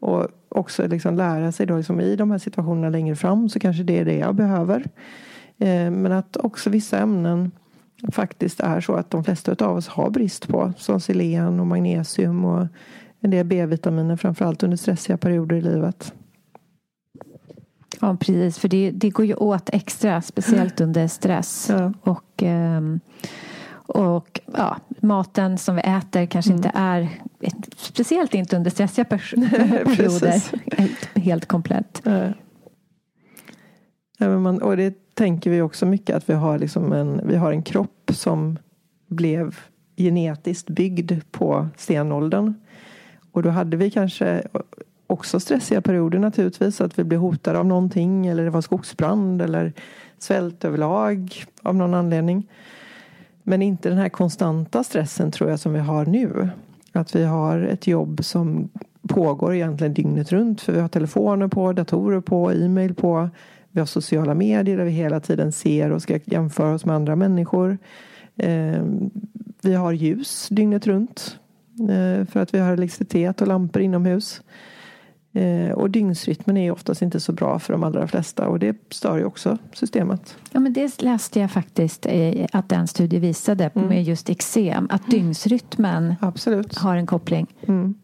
[0.00, 3.82] Och också liksom lära sig då liksom i de här situationerna längre fram så kanske
[3.82, 4.84] det är det jag behöver.
[5.58, 7.50] Eh, men att också vissa ämnen
[8.12, 10.72] faktiskt är så att de flesta av oss har brist på.
[10.76, 12.66] Som selen och magnesium och
[13.20, 16.14] en del B-vitaminer framförallt under stressiga perioder i livet.
[18.00, 21.66] Ja precis, för det, det går ju åt extra, speciellt under stress.
[21.70, 21.92] Ja.
[22.00, 23.00] Och, ehm,
[23.72, 26.58] och ja, maten som vi äter kanske mm.
[26.58, 27.08] inte är,
[27.76, 29.04] speciellt inte under stressiga
[29.84, 30.42] perioder,
[31.18, 32.02] helt komplett.
[32.04, 32.32] Ja.
[34.22, 37.36] Ja, men man, och det tänker vi också mycket att vi har, liksom en, vi
[37.36, 38.58] har en kropp kropp som
[39.08, 39.56] blev
[39.96, 42.54] genetiskt byggd på stenåldern.
[43.32, 44.42] Och då hade vi kanske
[45.06, 46.80] också stressiga perioder naturligtvis.
[46.80, 49.72] Att vi blev hotade av någonting eller det var skogsbrand eller
[50.18, 52.48] svält överlag av någon anledning.
[53.42, 56.48] Men inte den här konstanta stressen tror jag som vi har nu.
[56.92, 58.68] Att vi har ett jobb som
[59.08, 60.60] pågår egentligen dygnet runt.
[60.60, 63.28] För vi har telefoner på, datorer på, e-mail på.
[63.72, 67.16] Vi har sociala medier där vi hela tiden ser och ska jämföra oss med andra
[67.16, 67.78] människor.
[68.36, 68.84] Eh,
[69.62, 71.38] vi har ljus dygnet runt.
[71.80, 74.42] Eh, för att vi har elektricitet och lampor inomhus.
[75.32, 79.18] Eh, och dygnsrytmen är oftast inte så bra för de allra flesta och det stör
[79.18, 80.36] ju också systemet.
[80.52, 82.06] Ja, men det läste jag faktiskt
[82.52, 83.88] att den studie visade mm.
[83.88, 84.88] med just eksem.
[84.90, 86.78] Att dygnsrytmen Absolut.
[86.78, 87.46] har en koppling.
[87.66, 87.94] Mm.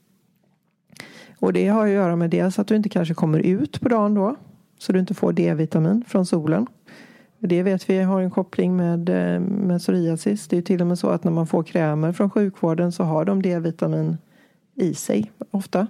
[1.38, 4.14] Och det har att göra med dels att du inte kanske kommer ut på dagen
[4.14, 4.36] då.
[4.78, 6.66] Så du inte får D-vitamin från solen.
[7.38, 10.48] Det vet vi har en koppling med, eh, med psoriasis.
[10.48, 13.24] Det är till och med så att när man får krämer från sjukvården så har
[13.24, 14.16] de D-vitamin
[14.74, 15.86] i sig ofta.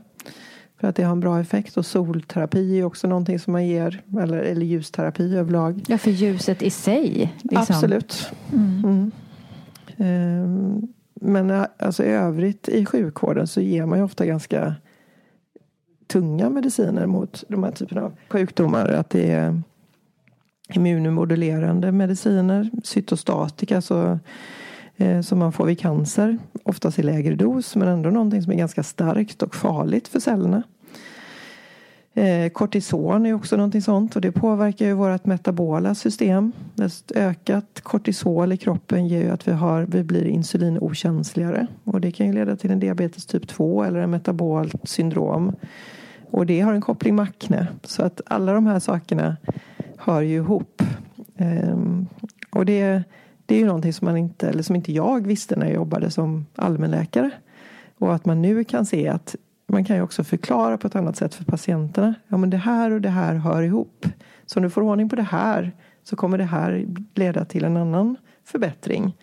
[0.81, 1.77] För att det har en bra effekt.
[1.77, 4.03] Och solterapi är också någonting som man ger.
[4.23, 5.85] Eller, eller ljusterapi överlag.
[5.89, 7.35] Ja, för ljuset i sig.
[7.43, 7.59] Liksom.
[7.59, 8.31] Absolut.
[8.53, 8.85] Mm.
[8.85, 9.13] Mm.
[9.99, 14.75] Um, men eh, alltså, i övrigt i sjukvården så ger man ju ofta ganska
[16.07, 18.89] tunga mediciner mot de här typerna av sjukdomar.
[18.89, 19.63] Att det är
[20.75, 24.19] immunmodulerande mediciner, cytostatika, så,
[24.97, 26.39] eh, som man får vid cancer.
[26.63, 30.63] Oftast i lägre dos, men ändå någonting som är ganska starkt och farligt för cellerna.
[32.19, 36.53] Eh, kortison är också någonting sånt och det påverkar ju vårt metabola system.
[36.83, 42.13] Ett ökat kortisol i kroppen ger ju att vi, har, vi blir insulinokänsligare och det
[42.13, 45.57] kan ju leda till en diabetes typ 2 eller en metabolt syndrom.
[46.31, 47.67] Och det har en koppling med akne.
[47.83, 49.37] Så att alla de här sakerna
[49.97, 50.83] hör ju ihop.
[51.37, 52.07] Ehm,
[52.51, 53.03] och det,
[53.47, 56.11] det är ju någonting som man inte, eller som inte jag visste när jag jobbade
[56.11, 57.31] som allmänläkare.
[57.99, 61.17] Och att man nu kan se att man kan ju också förklara på ett annat
[61.17, 62.15] sätt för patienterna.
[62.29, 64.07] Ja men det här och det här hör ihop.
[64.47, 67.77] Så om du får ordning på det här så kommer det här leda till en
[67.77, 69.17] annan förbättring.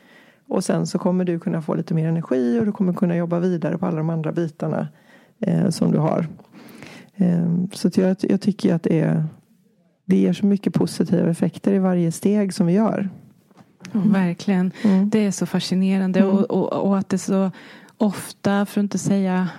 [0.48, 3.40] Och sen så kommer du kunna få lite mer energi och du kommer kunna jobba
[3.40, 4.88] vidare på alla de andra bitarna
[5.40, 6.28] eh, som du har.
[7.16, 9.26] Eh, så jag, jag tycker att det är
[10.06, 13.10] det ger så mycket positiva effekter i varje steg som vi gör.
[13.94, 14.12] Mm.
[14.12, 14.72] Verkligen.
[14.84, 15.10] Mm.
[15.10, 16.32] Det är så fascinerande mm.
[16.32, 17.52] och, och, och, att det så
[17.98, 19.50] ofta, för att inte säga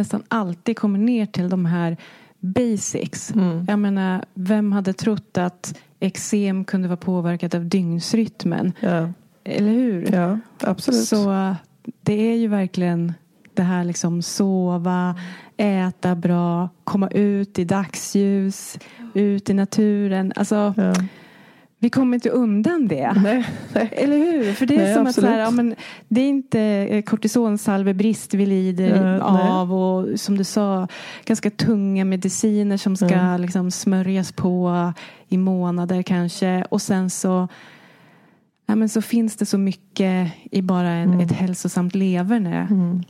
[0.00, 1.96] nästan alltid kommer ner till de här
[2.40, 3.30] basics.
[3.30, 3.64] Mm.
[3.68, 8.72] Jag menar, vem hade trott att eksem kunde vara påverkat av dygnsrytmen?
[8.80, 9.12] Ja.
[9.44, 10.12] Eller hur?
[10.12, 11.08] Ja, absolut.
[11.08, 11.54] Så
[12.00, 13.12] det är ju verkligen
[13.54, 15.14] det här liksom sova,
[15.56, 18.78] äta bra, komma ut i dagsljus,
[19.14, 20.32] ut i naturen.
[20.36, 20.94] Alltså, ja.
[21.82, 23.12] Vi kommer inte undan det.
[23.22, 23.88] Nej, nej.
[23.92, 24.52] Eller hur?
[24.52, 25.28] För det är nej, som absolut.
[25.28, 25.74] att så här, ja, men
[26.08, 30.88] det är inte eh, kortisonsalvebrist vi lider av och som du sa
[31.24, 33.40] ganska tunga mediciner som ska mm.
[33.40, 34.92] liksom smörjas på
[35.28, 37.48] i månader kanske och sen så
[38.66, 41.20] ja, men så finns det så mycket i bara en, mm.
[41.20, 42.66] ett hälsosamt leverne.
[42.70, 43.02] Mm.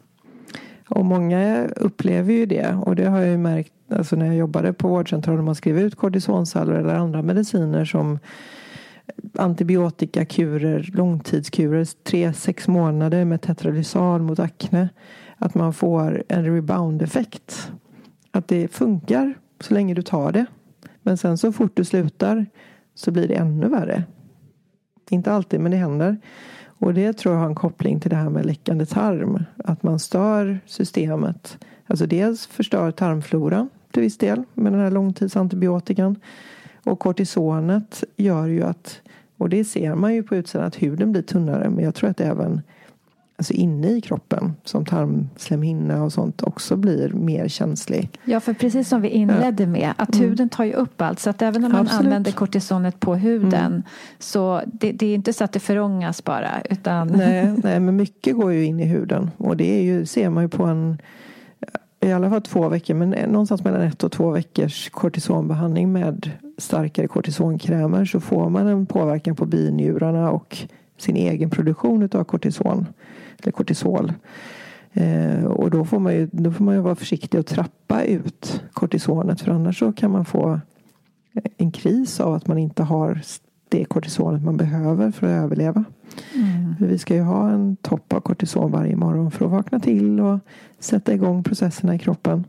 [0.89, 4.73] Och många upplever ju det och det har jag ju märkt alltså när jag jobbade
[4.73, 8.19] på vårdcentralen och man skrev ut kortisonsalvor eller andra mediciner som
[9.35, 14.89] antibiotikakurer, långtidskurer, tre, sex månader med tetralysal mot akne.
[15.37, 17.73] Att man får en rebound-effekt.
[18.31, 20.47] Att det funkar så länge du tar det.
[21.03, 22.47] Men sen så fort du slutar
[22.95, 24.05] så blir det ännu värre.
[25.11, 26.17] Inte alltid, men det händer.
[26.67, 29.45] Och det tror jag har en koppling till det här med läckande tarm.
[29.65, 31.59] Att man stör systemet.
[31.87, 36.17] Alltså dels förstör tarmfloran till viss del med den här långtidsantibiotikan.
[36.85, 39.01] Och kortisonet gör ju att,
[39.37, 41.71] och det ser man ju på utsidan, att huden blir tunnare.
[41.71, 42.61] Men jag tror att även
[43.41, 48.11] alltså inne i kroppen som tarmslemhinna och sånt också blir mer känslig.
[48.25, 50.29] Ja, för precis som vi inledde med att mm.
[50.29, 52.07] huden tar ju upp allt så att även om man Absolut.
[52.07, 53.83] använder kortisonet på huden mm.
[54.19, 58.37] så det, det, är inte så att det förångas bara utan nej, nej, men mycket
[58.37, 60.99] går ju in i huden och det är ju, ser man ju på en
[62.01, 67.09] i alla fall två veckor, men någonstans mellan ett och två veckors kortisonbehandling med starkare
[67.09, 70.59] kortisonkrämer så får man en påverkan på binjurarna och
[70.99, 72.87] sin egen produktion av kortison
[73.43, 74.13] eller kortisol.
[74.93, 78.63] Eh, och då får, man ju, då får man ju vara försiktig och trappa ut
[78.73, 80.61] kortisonet för annars så kan man få
[81.57, 83.21] en kris av att man inte har
[83.71, 85.85] det kortisonet man behöver för att överleva.
[86.35, 86.75] Mm.
[86.79, 90.39] Vi ska ju ha en topp av kortison varje morgon för att vakna till och
[90.79, 92.45] sätta igång processerna i kroppen.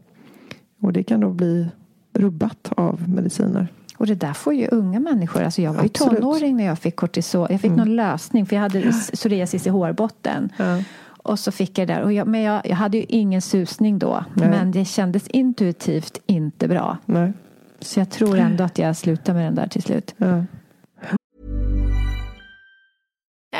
[0.79, 1.67] Och det kan då bli
[2.13, 3.67] rubbat av mediciner.
[3.97, 5.41] Och det där får ju unga människor.
[5.41, 6.19] Alltså jag var ju Absolut.
[6.19, 7.47] tonåring när jag fick kortison.
[7.49, 10.49] Jag fick någon lösning för jag hade psoriasis i hårbotten.
[10.57, 10.83] Ja.
[11.23, 12.01] Och så fick jag det där.
[12.01, 14.25] Och jag, men jag, jag hade ju ingen susning då.
[14.33, 14.49] Nej.
[14.49, 16.97] Men det kändes intuitivt inte bra.
[17.05, 17.33] Nej.
[17.79, 20.15] Så jag tror ändå att jag slutar med den där till slut.
[20.17, 20.43] Ja.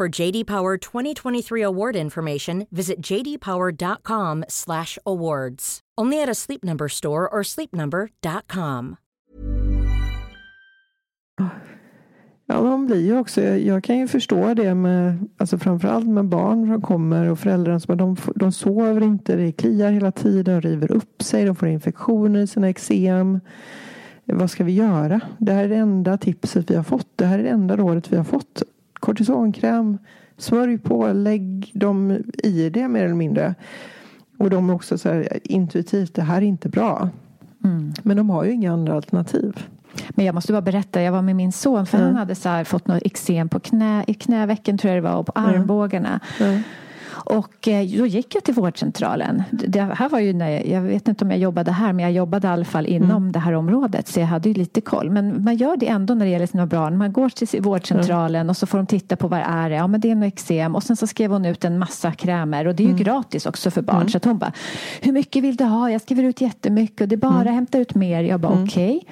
[0.00, 5.80] For JD Power 2023 award information, visit jdpower.com/awards.
[6.00, 8.96] Only at a Sleep Number store or sleepnumber.com.
[12.46, 16.66] Ja, de blir ju också, jag kan ju förstå det med, alltså framförallt med barn
[16.66, 21.22] som kommer och föräldrar som de, de sover inte, det kliar hela tiden, river upp
[21.22, 23.40] sig, de får infektioner i sina eksem.
[24.24, 25.20] Vad ska vi göra?
[25.38, 27.08] Det här är det enda tipset vi har fått.
[27.16, 28.62] Det här är det enda rådet vi har fått.
[29.04, 29.98] Kortisonkräm,
[30.36, 33.54] smörj på, lägg dem i det mer eller mindre.
[34.38, 37.08] Och de är också så här intuitivt, det här är inte bra.
[38.02, 39.66] Men de har ju inga andra alternativ.
[40.10, 42.06] Men jag måste bara berätta, jag var med min son för Mm.
[42.08, 45.26] han hade så fått något eksem på knä, i knävecken tror jag det var och
[45.26, 46.20] på armbågarna.
[46.40, 46.62] Mm.
[47.24, 49.42] Och eh, då gick jag till vårdcentralen.
[49.50, 52.48] Det här var ju när jag, vet inte om jag jobbade här men jag jobbade
[52.48, 53.32] i alla fall inom Mm.
[53.32, 55.10] det här området så jag hade ju lite koll.
[55.10, 56.98] Men man gör det ändå när det gäller sina barn.
[56.98, 59.70] Man går till vårdcentralen och så får de titta på vad det är.
[59.70, 62.66] Ja men det är nog eksem och sen så skrev hon ut en massa krämer
[62.66, 62.98] och det är Mm.
[62.98, 64.08] ju gratis också för barn.
[64.10, 64.52] Så att hon bara,
[65.02, 65.90] hur mycket vill du ha?
[65.90, 67.54] Jag skriver ut jättemycket och det bara Mm.
[67.54, 68.22] hämta ut mer.
[68.22, 69.06] Jag bara okej.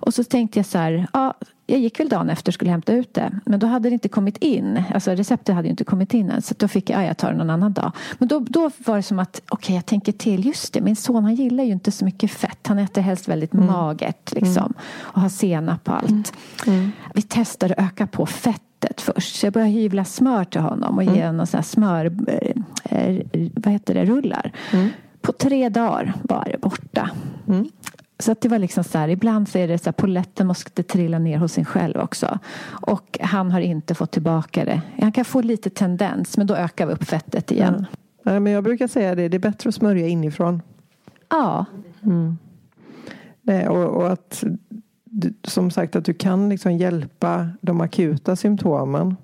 [0.00, 1.34] Och så tänkte jag så här, ja,
[1.66, 3.40] jag gick väl dagen efter och skulle hämta ut det.
[3.46, 4.82] Men då hade det inte kommit in.
[4.94, 6.42] Alltså receptet hade ju inte kommit in än.
[6.42, 7.92] Så då fick jag, ja, jag tar det någon annan dag.
[8.18, 10.46] Men då, då var det som att, okej jag tänker till.
[10.46, 12.66] Just det, min son han gillar ju inte så mycket fett.
[12.66, 14.74] Han äter helst väldigt magert liksom.
[14.96, 16.32] Och har senap på allt.
[17.14, 19.36] Vi testade att öka på fettet först.
[19.36, 23.22] Så jag började hyvla smör till honom och ge honom såna här smör, eh, eh,
[23.54, 24.52] vad heter det, rullar.
[25.22, 27.10] På tre dagar var det borta.
[28.20, 30.82] Så att det var liksom så här, ibland så är det så här, poletten måste
[30.82, 32.38] trilla ner hos en själv också.
[32.66, 34.82] Och han har inte fått tillbaka det.
[35.00, 37.86] Han kan få lite tendens, men då ökar vi upp fettet igen.
[38.22, 40.62] Nej, men jag brukar säga det, det är bättre att smörja inifrån.
[41.28, 41.66] Ja,
[43.42, 44.44] Nej, och, och att
[45.44, 49.16] som sagt att du kan liksom hjälpa de akuta symptomen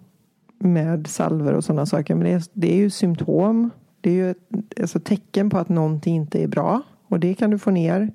[0.58, 2.14] med salver och sådana saker.
[2.14, 3.70] Men det är, det är ju symptom.
[4.00, 4.48] Det är ju ett
[4.80, 6.82] alltså, tecken på att någonting inte är bra.
[7.08, 8.12] Och det kan du få ner.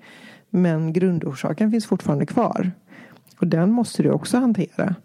[0.51, 2.71] Men grundorsaken finns fortfarande kvar.
[3.39, 4.95] Och den måste du också hantera.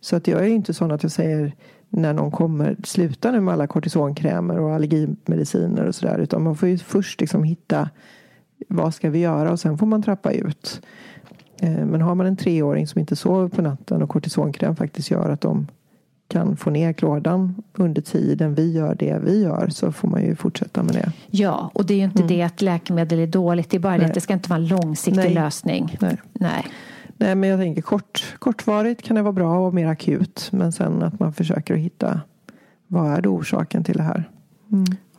[0.00, 1.52] Så att jag är inte sån att jag säger
[1.88, 6.18] när någon kommer, sluta nu med alla kortisonkrämer och allergimediciner och sådär.
[6.18, 7.90] Utan man får ju först liksom hitta
[8.68, 10.80] vad ska vi göra och sen får man trappa ut.
[11.60, 15.28] Eh, men har man en treåring som inte sover på natten och kortisonkräm faktiskt gör
[15.30, 15.66] att de
[16.30, 20.36] kan få ner klådan under tiden vi gör det vi gör så får man ju
[20.36, 21.12] fortsätta med det.
[21.30, 23.70] ja, och det är ju inte det att läkemedel är dåligt.
[23.70, 24.06] Det är bara det Nej.
[24.06, 25.34] att det ska inte vara en långsiktig Nej.
[25.34, 25.96] lösning.
[26.00, 26.16] Nej.
[26.32, 26.66] Nej.
[27.16, 30.48] Nej men jag tänker kort, kortvarigt kan det vara bra och mer akut.
[30.52, 32.20] Men sen att man försöker att hitta
[32.86, 34.28] vad är det orsaken till det här.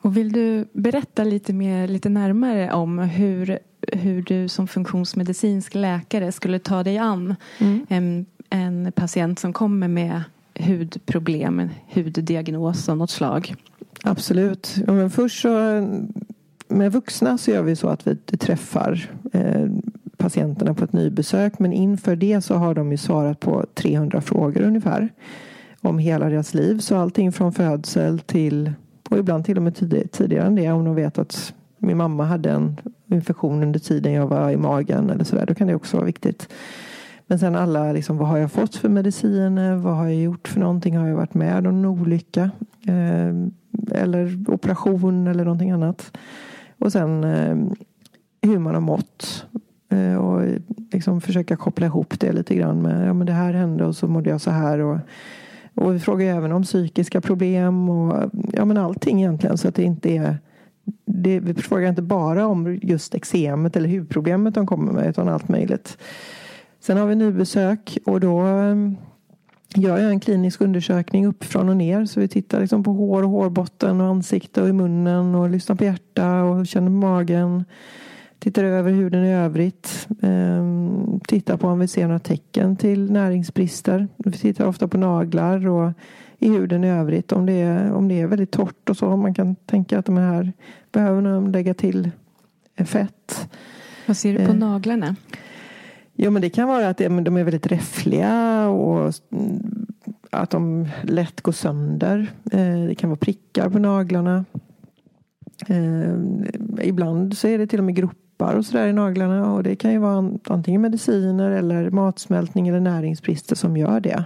[0.02, 3.60] Och vill du berätta lite mer, lite närmare om hur,
[3.92, 7.36] hur du som funktionsmedicinsk läkare skulle ta dig an
[7.90, 10.24] en, en patient som kommer med
[10.62, 13.56] hudproblem, en huddiagnos av något slag?
[14.04, 14.76] Absolut.
[14.88, 15.50] Ja, men först så
[16.68, 19.66] med vuxna så gör vi så att vi träffar eh,
[20.18, 21.60] patienterna på ett nybesök.
[21.60, 25.10] Men inför det så har de ju svarat på 300 frågor ungefär.
[25.82, 26.80] Om hela deras liv.
[26.80, 28.74] Så allting från födsel till
[29.10, 29.76] och ibland till och med
[30.12, 30.72] tidigare än det.
[30.72, 32.78] Om de vet att min mamma hade en
[33.08, 35.46] infektion under tiden jag var i magen eller sådär.
[35.46, 36.50] Då kan det också vara viktigt.
[37.32, 39.76] Men sen alla, liksom, vad har jag fått för mediciner?
[39.76, 40.98] Vad har jag gjort för någonting?
[40.98, 42.52] Har jag varit med om en olycka?
[42.88, 43.34] Eh,
[43.92, 46.18] eller operation eller någonting annat.
[46.78, 47.58] Och sen eh,
[48.42, 49.46] hur man har mått.
[49.90, 50.46] Eh, och
[50.92, 54.08] liksom försöka koppla ihop det lite grann med ja, men det här hände och så
[54.08, 54.80] mådde jag så här.
[54.80, 54.98] Och,
[55.76, 59.58] och vi frågar även om psykiska problem och ja, men allting egentligen.
[59.58, 60.38] Så att det inte är
[61.06, 65.50] det, vi frågar inte bara om just eksemet eller hudproblemet de kommer med utan allt
[65.50, 65.98] möjligt.
[66.82, 68.76] Sen har vi nybesök och då eh,
[69.76, 72.06] gör jag en klinisk undersökning uppifrån och ner.
[72.06, 75.76] Så vi tittar liksom på hår och hårbotten och ansikte och i munnen och lyssnar
[75.76, 77.66] på hjärta och känner magen.
[78.40, 80.08] Tittar över huden i övrigt.
[80.22, 84.08] Ehm, tittar på om vi ser några tecken till näringsbrister.
[84.18, 85.92] Vi tittar ofta på naglar och
[86.40, 87.32] i huden i övrigt.
[87.32, 89.08] Om det är, om det är väldigt torrt och så.
[89.08, 90.54] Om man kan tänka att de här
[90.92, 92.12] behöver lägga till
[92.86, 93.50] fett.
[94.06, 94.58] Vad ser du på eh.
[94.58, 95.16] naglarna?
[96.24, 99.88] Jo men det kan vara att de är väldigt räffliga och mm,
[100.30, 102.32] att de lätt går sönder.
[102.52, 104.46] Eh, det kan vara prickar på naglarna.
[105.68, 106.14] Eh,
[106.82, 109.92] ibland så är det till och med gropar och sådär i naglarna och det kan
[109.92, 114.24] ju vara antingen mediciner eller matsmältning eller näringsbrister som gör det.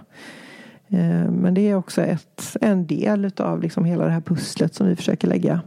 [0.88, 4.88] Eh, men det är också ett, en del av liksom hela det här pusslet som
[4.88, 5.62] vi försöker lägga.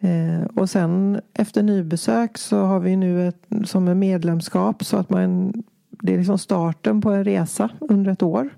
[0.00, 5.10] Eh, och sen efter nybesök så har vi nu ett, som en medlemskap så att
[5.10, 5.52] man
[6.02, 8.48] det är liksom starten på en resa under ett år.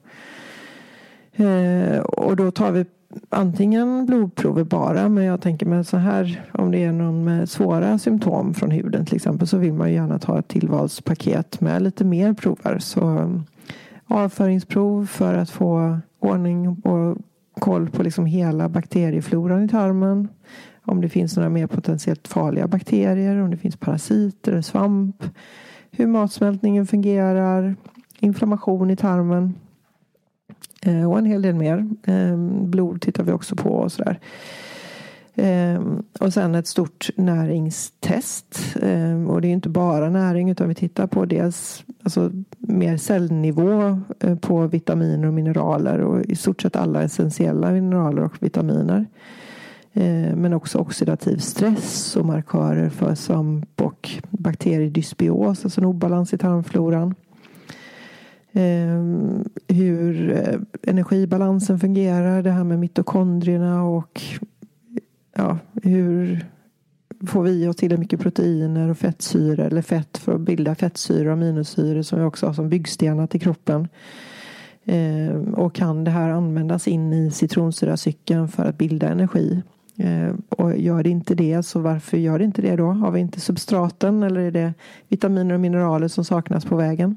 [1.32, 2.84] Eh, och då tar vi
[3.28, 7.98] antingen blodprover bara men jag tänker mig så här om det är någon med svåra
[7.98, 12.32] symptom från huden till exempel så vill man gärna ta ett tillvalspaket med lite mer
[12.32, 12.78] prover.
[12.78, 13.30] Så eh,
[14.06, 17.18] avföringsprov för att få ordning och
[17.58, 20.28] koll på liksom hela bakteriefloran i tarmen.
[20.84, 25.24] Om det finns några mer potentiellt farliga bakterier, om det finns parasiter eller svamp.
[25.90, 27.76] Hur matsmältningen fungerar,
[28.18, 29.54] inflammation i tarmen.
[30.82, 31.90] Eh, och en hel del mer.
[32.06, 34.20] Ehm, blod tittar vi också på och sådär.
[35.34, 38.76] Ehm, och sen ett stort näringstest.
[38.82, 44.00] Ehm, och det är inte bara näring utan vi tittar på dels alltså, mer cellnivå
[44.20, 49.06] eh, på vitaminer och mineraler och i stort sett alla essentiella mineraler och vitaminer.
[49.94, 56.38] Eh, men också oxidativ stress och markörer för svamp och bakteriedysbios, alltså en obalans i
[56.38, 57.14] tarmfloran.
[58.52, 59.02] Eh,
[59.68, 64.22] hur eh, energibalansen fungerar, det här med mitokondrierna och
[65.36, 66.46] ja, hur
[67.26, 71.26] får vi i oss tillräckligt mycket proteiner och fettsyror eller fett för att bilda fettsyror
[71.26, 73.88] och aminosyror som vi också har som byggstenar till kroppen.
[75.52, 79.62] Och kan det här användas in i citronsyracykeln för att bilda energi?
[79.96, 82.86] Eh, och gör det inte det så varför gör det inte det då?
[82.86, 84.74] Har vi inte substraten eller är det
[85.08, 87.16] vitaminer och mineraler som saknas på vägen?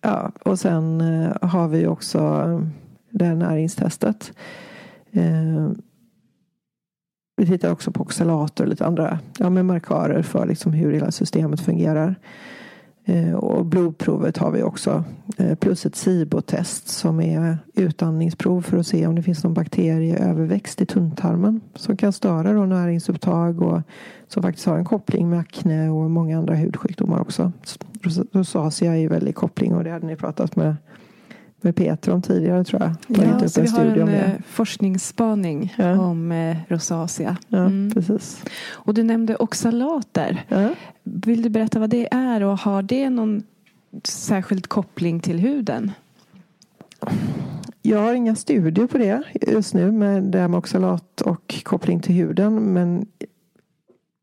[0.00, 2.60] Ja, och sen eh, har vi också eh,
[3.10, 4.32] det här näringstestet.
[7.36, 11.10] Vi tittar också på oxalater och lite andra ja, med markörer för liksom hur hela
[11.10, 12.14] systemet fungerar.
[13.04, 15.04] Eh, och blodprovet har vi också.
[15.36, 20.80] Eh, plus ett SIBO-test som är utandningsprov för att se om det finns någon bakterieöverväxt
[20.80, 21.60] i tunntarmen.
[21.74, 23.82] Som kan störa då näringsupptag och
[24.28, 27.52] som faktiskt har en koppling med akne och många andra hudsjukdomar också.
[28.32, 30.76] Rosacea är ju väldigt koppling och det hade ni pratat med
[31.64, 33.18] med Peter om tidigare tror jag.
[33.26, 36.00] Ja, så vi har en eh, forskningsspaning ja.
[36.00, 37.36] om eh, rosacea.
[37.48, 37.90] Ja, mm.
[37.94, 38.44] precis.
[38.72, 40.44] Och du nämnde oxalater.
[40.48, 40.68] Ja.
[41.02, 43.42] Vill du berätta vad det är och har det någon
[44.04, 45.92] särskild koppling till huden?
[47.82, 52.00] Jag har inga studier på det just nu med det här med oxalat och koppling
[52.00, 52.72] till huden.
[52.72, 53.06] Men,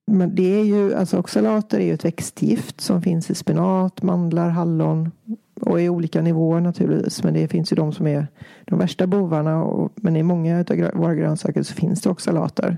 [0.08, 4.50] men det är ju, alltså oxalater är ju ett växtgift som finns i spenat, mandlar,
[4.50, 5.12] hallon,
[5.72, 7.24] och i olika nivåer naturligtvis.
[7.24, 8.28] Men det finns ju de som är
[8.66, 9.64] de värsta bovarna.
[9.64, 12.78] Och, men i många av våra grönsaker så finns det oxalater.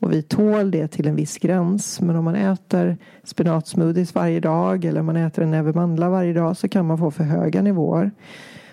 [0.00, 2.00] Och vi tål det till en viss gräns.
[2.00, 6.32] Men om man äter spenatsmoothies varje dag eller om man äter en näve mandlar varje
[6.32, 8.10] dag så kan man få för höga nivåer.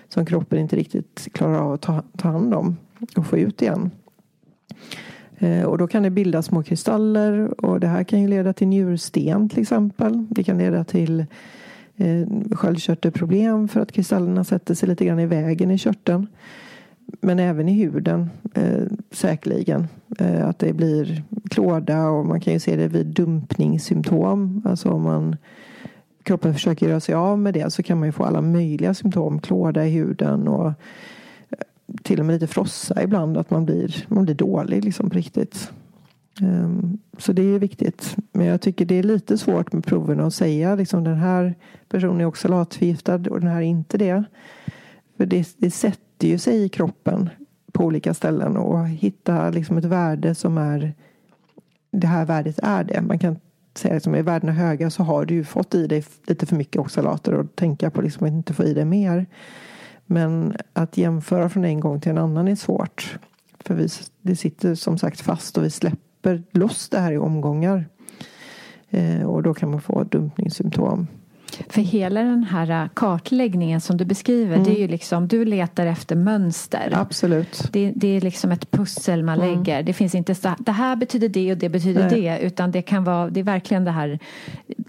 [0.08, 2.76] Som kroppen inte riktigt klarar av att ta, ta hand om
[3.16, 3.90] och få ut igen.
[5.38, 8.68] Eh, och då kan det bildas små kristaller och det här kan ju leda till
[8.68, 10.26] njursten till exempel.
[10.30, 11.26] Det kan leda till
[11.98, 16.26] eh, sköldkörtelproblem för att kristallerna sätter sig lite grann i vägen i körteln.
[17.20, 19.88] Men även i huden eh, säkerligen.
[20.18, 24.62] Eh, att det blir klåda och man kan ju se det vid dumpningssymptom.
[24.64, 25.36] Alltså om man
[26.22, 29.40] kroppen försöker göra sig av med det så kan man ju få alla möjliga symptom.
[29.40, 30.74] Klåda i huden och eh,
[32.02, 33.36] till och med lite frossa ibland.
[33.36, 35.72] Att man blir, man blir dålig liksom på riktigt.
[36.40, 38.16] Ehm, så det är viktigt.
[38.32, 41.54] Men jag tycker det är lite svårt med proverna att säga liksom den här
[41.88, 44.24] personen är oxalatförgiftad och den här är inte det.
[45.16, 47.30] För det, det sätter ju sig i kroppen
[47.72, 50.94] på olika ställen och hitta liksom ett värde som är
[51.90, 53.02] det här värdet är det.
[53.02, 53.36] Man kan
[53.74, 56.80] säga liksom, är värdena höga så har du ju fått i dig lite för mycket
[56.80, 59.26] oxalater och tänka på liksom att inte få i dig mer.
[60.06, 63.18] Men att jämföra från en gång till en annan är svårt.
[63.60, 63.88] För vi,
[64.22, 66.07] det sitter som sagt fast och vi släpper
[66.52, 67.86] loss det här i omgångar.
[68.90, 71.06] Eh, och då kan man få dumpningssymptom.
[71.68, 74.64] För hela den här kartläggningen som du beskriver, mm.
[74.64, 76.92] det är ju liksom, du letar efter mönster.
[76.92, 77.68] Absolut.
[77.72, 79.48] Det, det är liksom ett pussel man mm.
[79.48, 79.82] lägger.
[79.82, 82.20] Det finns inte så, det här betyder det och det betyder Nej.
[82.20, 84.18] det, utan det kan vara, det är verkligen det här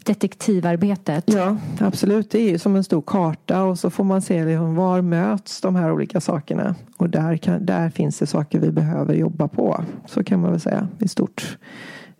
[0.06, 1.24] detektivarbetet.
[1.28, 2.32] Ja, absolut.
[2.32, 5.62] Det är ju som en stor karta och så får man se liksom, var möts
[5.62, 6.76] de här olika sakerna.
[6.98, 9.84] Och där, kan, där finns det saker vi behöver jobba på.
[10.06, 11.58] Så kan man väl säga i stort.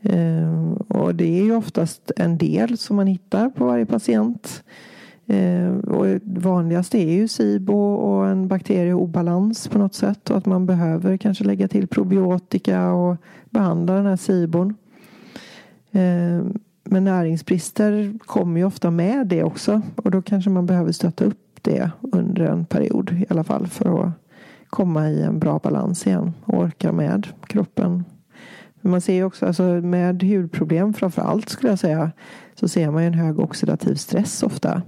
[0.02, 4.64] Eh, och det är ju oftast en del som man hittar på varje patient.
[5.28, 10.66] Eh, och vanligast är ju SIBO och en bakterieobalans på något sätt och att man
[10.66, 13.18] behöver kanske lägga till probiotika och
[13.50, 14.76] behandla den här SIBOn.
[15.92, 16.44] Eh,
[16.84, 21.60] men näringsbrister kommer ju ofta med det också och då kanske man behöver stötta upp
[21.62, 24.12] det under en period i alla fall för att
[24.70, 28.04] komma i en bra balans igen och orka med kroppen
[28.82, 32.12] man ser ju också alltså med hudproblem framför allt skulle jag säga
[32.56, 34.82] så ser man ju en hög oxidativ stress ofta.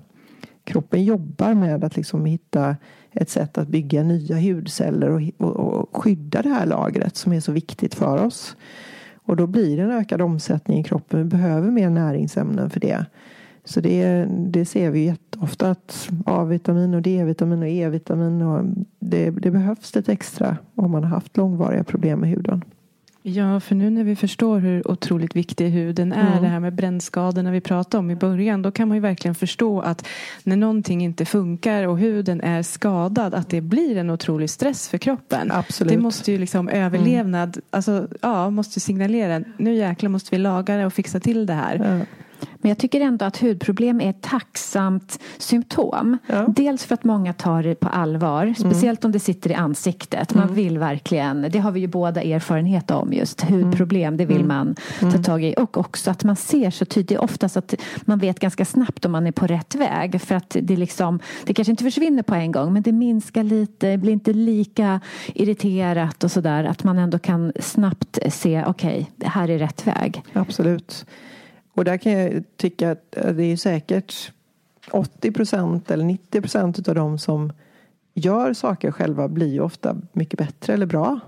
[0.63, 2.75] Kroppen jobbar med att liksom hitta
[3.11, 7.39] ett sätt att bygga nya hudceller och, och, och skydda det här lagret som är
[7.39, 8.55] så viktigt för oss.
[9.23, 11.19] Och då blir det en ökad omsättning i kroppen.
[11.19, 13.05] Vi behöver mer näringsämnen för det.
[13.63, 18.65] Så det, det ser vi jätteofta att A-vitamin och D-vitamin och E-vitamin och
[18.99, 22.63] det, det behövs lite extra om man har haft långvariga problem med huden.
[23.23, 26.43] Ja, för nu när vi förstår hur otroligt viktig huden är, mm.
[26.43, 29.81] det här med brännskadorna vi pratade om i början, då kan man ju verkligen förstå
[29.81, 30.07] att
[30.43, 34.97] när någonting inte funkar och huden är skadad, att det blir en otrolig stress för
[34.97, 35.51] kroppen.
[35.51, 35.93] Absolut.
[35.93, 37.65] Det måste ju liksom överlevnad, mm.
[37.69, 41.97] alltså ja, måste signalera, nu jäklar måste vi laga det och fixa till det här.
[41.99, 42.05] Ja.
[42.55, 46.17] Men jag tycker ändå att hudproblem är ett tacksamt symptom.
[46.27, 46.45] Ja.
[46.47, 48.55] Dels för att många tar det på allvar, mm.
[48.55, 50.33] speciellt om det sitter i ansiktet.
[50.33, 50.55] Man mm.
[50.55, 54.47] vill verkligen, det har vi ju båda erfarenhet om just, hudproblem, det vill mm.
[54.47, 55.23] man ta mm.
[55.23, 55.55] tag i.
[55.57, 59.27] Och också att man ser så tydligt, oftast att man vet ganska snabbt om man
[59.27, 60.21] är på rätt väg.
[60.21, 63.97] För att det liksom, det kanske inte försvinner på en gång men det minskar lite,
[63.97, 64.99] blir inte lika
[65.33, 66.63] irriterat och sådär.
[66.63, 70.23] Att man ändå kan snabbt se, okej, okay, det här är rätt väg.
[70.33, 71.05] Absolut.
[71.73, 74.31] Och där kan jag tycka att eh, det är säkert
[74.91, 77.53] 80 procent eller 90 procent av de som
[78.13, 81.19] gör saker själva blir ju ofta mycket bättre eller bra.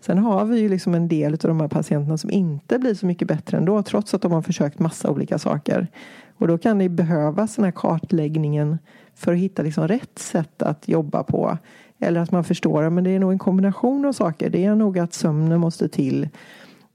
[0.00, 3.06] Sen har vi ju liksom en del av de här patienterna som inte blir så
[3.06, 5.88] mycket bättre ändå trots att de har försökt massa olika saker.
[6.36, 8.78] Och då kan det behövas den här kartläggningen
[9.14, 11.58] för att hitta liksom rätt sätt att jobba på.
[11.98, 14.50] Eller att man förstår att det är nog en kombination av saker.
[14.50, 16.28] Det är nog att sömnen måste till.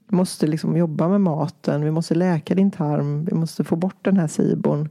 [0.08, 3.96] Vi måste liksom jobba med maten, vi måste läka din tarm, vi måste få bort
[4.02, 4.88] den här sibon.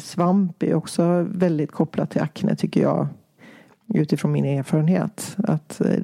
[0.00, 3.08] Svamp är också väldigt kopplat till akne tycker jag.
[3.94, 5.36] Utifrån min erfarenhet.
[5.38, 6.00] Att eh,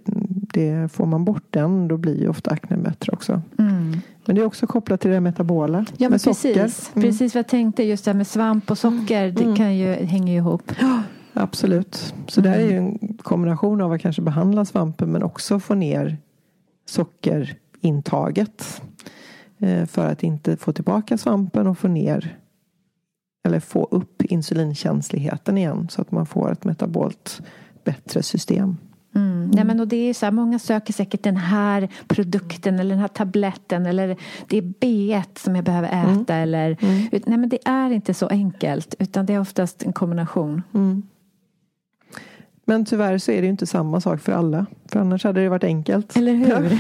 [0.55, 3.43] det, får man bort den då blir ju ofta aknen bättre också.
[3.59, 3.97] Mm.
[4.27, 5.87] Men det är också kopplat till det metabola.
[5.97, 6.91] Ja men precis.
[6.95, 7.09] Mm.
[7.09, 7.83] Precis vad jag tänkte.
[7.83, 9.25] Just det här med svamp och socker.
[9.25, 9.35] Mm.
[9.35, 10.73] Det kan ju, hänger ju ihop.
[10.81, 12.15] Ja, absolut.
[12.27, 12.53] Så mm.
[12.53, 16.17] det här är ju en kombination av att kanske behandla svampen men också få ner
[16.87, 18.83] socker intaget.
[19.59, 22.39] Eh, för att inte få tillbaka svampen och få ner
[23.47, 27.41] eller få upp insulinkänsligheten igen så att man får ett metabolt
[27.85, 28.77] bättre system.
[29.15, 29.51] Mm.
[29.51, 33.01] Nej, men och det är så här, många söker säkert den här produkten eller den
[33.01, 34.17] här tabletten eller
[34.49, 36.35] det är B1 som jag behöver äta.
[36.35, 36.43] Mm.
[36.43, 37.09] Eller, mm.
[37.27, 40.63] Nej, men det är inte så enkelt utan det är oftast en kombination.
[40.75, 41.03] Mm.
[42.65, 44.67] Men tyvärr så är det inte samma sak för alla.
[44.87, 46.17] För annars hade det varit enkelt.
[46.17, 46.79] Eller hur?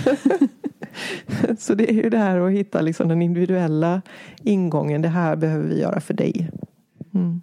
[1.58, 4.02] så det är ju det här att hitta liksom den individuella
[4.42, 5.02] ingången.
[5.02, 6.50] Det här behöver vi göra för dig.
[7.14, 7.42] Mm.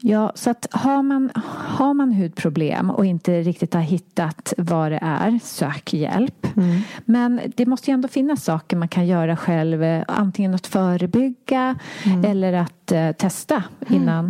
[0.00, 4.98] Ja, så att har man, har man hudproblem och inte riktigt har hittat vad det
[5.02, 6.46] är, sök hjälp.
[6.56, 6.80] Mm.
[7.04, 11.78] Men det måste ju ändå finnas saker man kan göra själv, eh, antingen att förebygga
[12.04, 12.24] mm.
[12.24, 14.24] eller att uh, testa innan.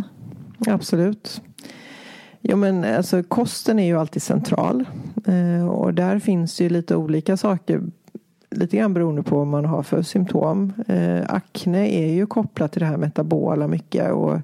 [0.67, 0.75] Mm.
[0.75, 1.43] Absolut.
[2.49, 4.85] Jo men alltså kosten är ju alltid central.
[5.27, 7.83] Eh, och där finns ju lite olika saker.
[8.51, 10.73] Lite grann beroende på vad man har för symptom.
[10.89, 14.13] Eh, akne är ju kopplat till det här metabola mycket.
[14.13, 14.41] Och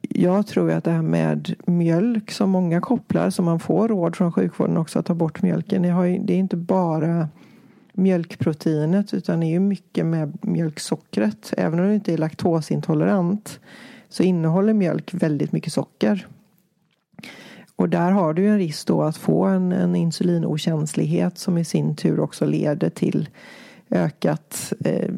[0.00, 4.32] jag tror att det här med mjölk som många kopplar, som man får råd från
[4.32, 5.82] sjukvården också att ta bort mjölken.
[5.82, 7.28] Det, har ju, det är inte bara
[7.92, 11.54] mjölkproteinet utan det är ju mycket med mjölksockret.
[11.56, 13.60] Även om du inte är laktosintolerant
[14.08, 16.26] så innehåller mjölk väldigt mycket socker.
[17.76, 21.96] Och där har du en risk då att få en, en insulinokänslighet som i sin
[21.96, 23.28] tur också leder till
[23.90, 25.14] ökat eh,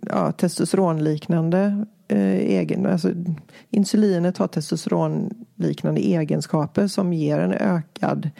[0.00, 3.12] ja, testosteronliknande eh, egen, alltså
[3.70, 8.30] insulinet har testosteronliknande egenskaper som ger en ökad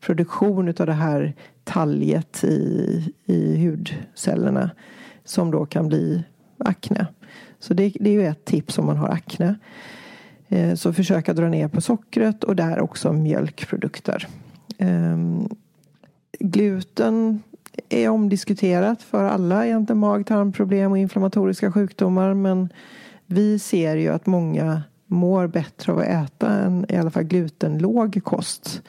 [0.00, 1.34] produktion av det här
[1.64, 4.70] talget i, i hudcellerna
[5.24, 6.22] som då kan bli
[6.58, 7.06] akne.
[7.58, 9.58] Så det, det är ju ett tips om man har akne.
[10.48, 14.28] Eh, så försöka dra ner på sockret och där också mjölkprodukter.
[14.78, 15.48] Ehm,
[16.40, 17.42] gluten
[17.88, 22.68] är omdiskuterat för alla egentligen mag-tarmproblem och inflammatoriska sjukdomar men
[23.26, 28.20] vi ser ju att många mår bättre av att äta en i alla fall glutenlåg
[28.24, 28.82] kost.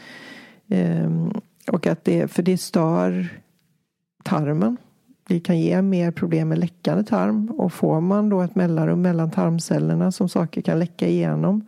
[0.68, 1.32] Ehm,
[1.72, 3.30] och att det, för det stör
[4.24, 4.78] tarmen.
[5.44, 10.12] Kan ge mer problem med läckande tarm och får man då ett mellanrum mellan tarmcellerna
[10.12, 11.64] som saker kan läcka igenom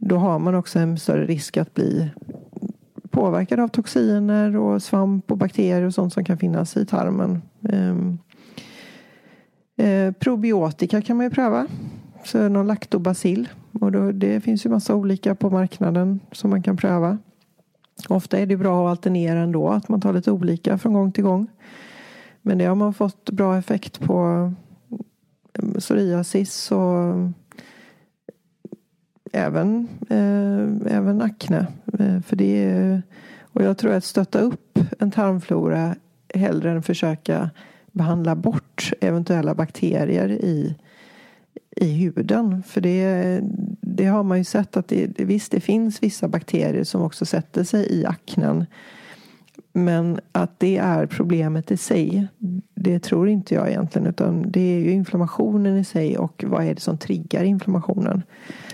[0.00, 2.10] då har man också en större risk att bli
[3.10, 7.42] påverkad av toxiner och svamp och bakterier och sånt som kan finnas i tarmen.
[7.68, 8.18] Ehm,
[9.76, 11.66] eh, probiotika kan man ju pröva.
[12.24, 13.48] Så någon laktobacill.
[13.72, 17.18] Och då, det finns ju massa olika på marknaden som man kan pröva.
[18.08, 21.24] Ofta är det bra att alternera ändå, att man tar lite olika från gång till
[21.24, 21.46] gång.
[22.42, 24.52] Men det har man fått bra effekt på
[25.52, 27.14] eh, psoriasis och
[29.32, 31.66] även, eh, även akne.
[31.98, 33.02] Eh, för det är,
[33.52, 35.94] och jag tror att stötta upp en tarmflora
[36.34, 37.50] hellre än försöka
[37.92, 40.76] behandla bort eventuella bakterier i,
[41.76, 42.62] i huden.
[42.62, 43.40] För det,
[43.80, 47.64] det har man ju sett att det, visst det finns vissa bakterier som också sätter
[47.64, 48.66] sig i aknen.
[49.72, 52.26] Men att det är problemet i sig,
[52.74, 54.06] det tror inte jag egentligen.
[54.06, 58.22] Utan det är ju inflammationen i sig och vad är det som triggar inflammationen.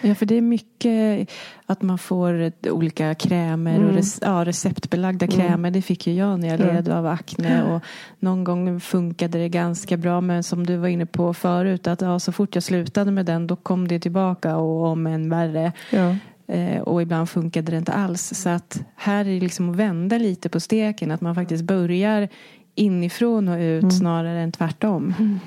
[0.01, 1.29] Ja, för det är mycket
[1.67, 3.97] att man får olika krämer mm.
[3.97, 5.37] och ja, receptbelagda mm.
[5.37, 5.71] krämer.
[5.71, 7.63] Det fick ju jag när jag led av akne.
[7.63, 7.83] Och
[8.19, 10.21] någon gång funkade det ganska bra.
[10.21, 13.47] Men som du var inne på förut, att ja, så fort jag slutade med den
[13.47, 15.73] då kom det tillbaka och om en värre.
[15.91, 16.17] Ja.
[16.49, 18.35] Eh, och ibland funkade det inte alls.
[18.35, 21.11] Så att här är det liksom att vända lite på steken.
[21.11, 22.29] Att man faktiskt börjar
[22.75, 23.91] inifrån och ut mm.
[23.91, 25.15] snarare än tvärtom.
[25.19, 25.39] Mm.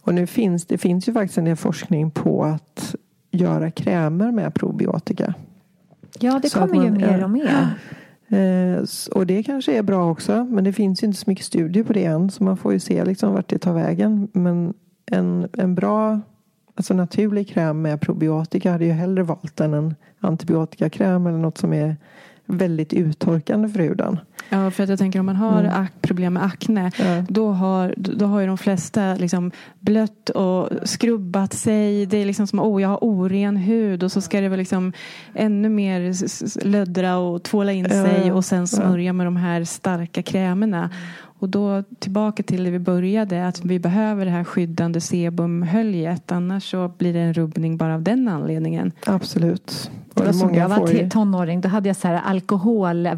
[0.00, 2.94] Och nu finns det finns ju faktiskt en del forskning på att
[3.30, 5.34] göra krämer med probiotika.
[6.18, 7.68] Ja, det så kommer man, ju mer och mer.
[8.32, 10.44] Eh, och det kanske är bra också.
[10.44, 12.30] Men det finns ju inte så mycket studier på det än.
[12.30, 14.28] Så man får ju se liksom vart det tar vägen.
[14.32, 14.74] Men
[15.06, 16.20] en, en bra
[16.80, 21.72] Alltså naturlig kräm med probiotika hade jag hellre valt än en antibiotikakräm eller något som
[21.72, 21.96] är
[22.46, 24.20] väldigt uttorkande för huden.
[24.48, 25.86] Ja, för att jag tänker om man har mm.
[26.00, 27.24] problem med akne ja.
[27.28, 29.50] då, har, då har ju de flesta liksom
[29.80, 32.06] blött och skrubbat sig.
[32.06, 34.92] Det är liksom som oh, jag har oren hud och så ska det vara liksom
[35.34, 36.14] ännu mer
[36.64, 38.04] löddra och tvåla in ja.
[38.04, 40.90] sig och sen smörja med de här starka krämerna.
[41.40, 46.32] Och då tillbaka till det vi började, att vi behöver det här skyddande sebumhöljet.
[46.32, 48.92] Annars så blir det en rubbning bara av den anledningen.
[49.06, 49.90] Absolut.
[50.14, 53.08] Det var som jag var tonåring, då hade jag så här alkohol,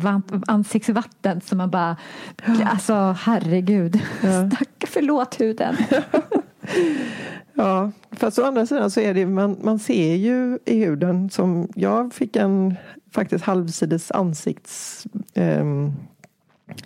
[0.47, 1.97] ansiktsvatten som man bara,
[2.65, 4.51] alltså herregud, ja.
[4.51, 5.77] stack, förlåt huden.
[7.55, 11.69] ja, fast å andra sidan så är det, man, man ser ju i huden som,
[11.75, 12.75] jag fick en
[13.11, 15.93] faktiskt halvsides ansikts um,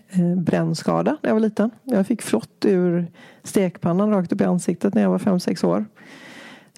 [0.08, 1.70] Eh, brännskada när jag var liten.
[1.84, 3.06] Jag fick flott ur
[3.42, 5.84] stekpannan rakt upp i ansiktet när jag var fem sex år.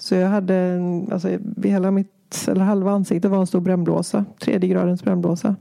[0.01, 0.81] Så jag hade,
[1.13, 4.25] alltså hela mitt, eller halva ansiktet var en stor brännblåsa.
[4.41, 5.57] Tredje gradens brännblåsa.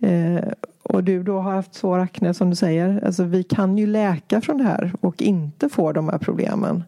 [0.00, 0.44] Eh,
[0.82, 3.04] och du då har haft svår akne som du säger.
[3.04, 6.84] Alltså vi kan ju läka från det här och inte få de här problemen.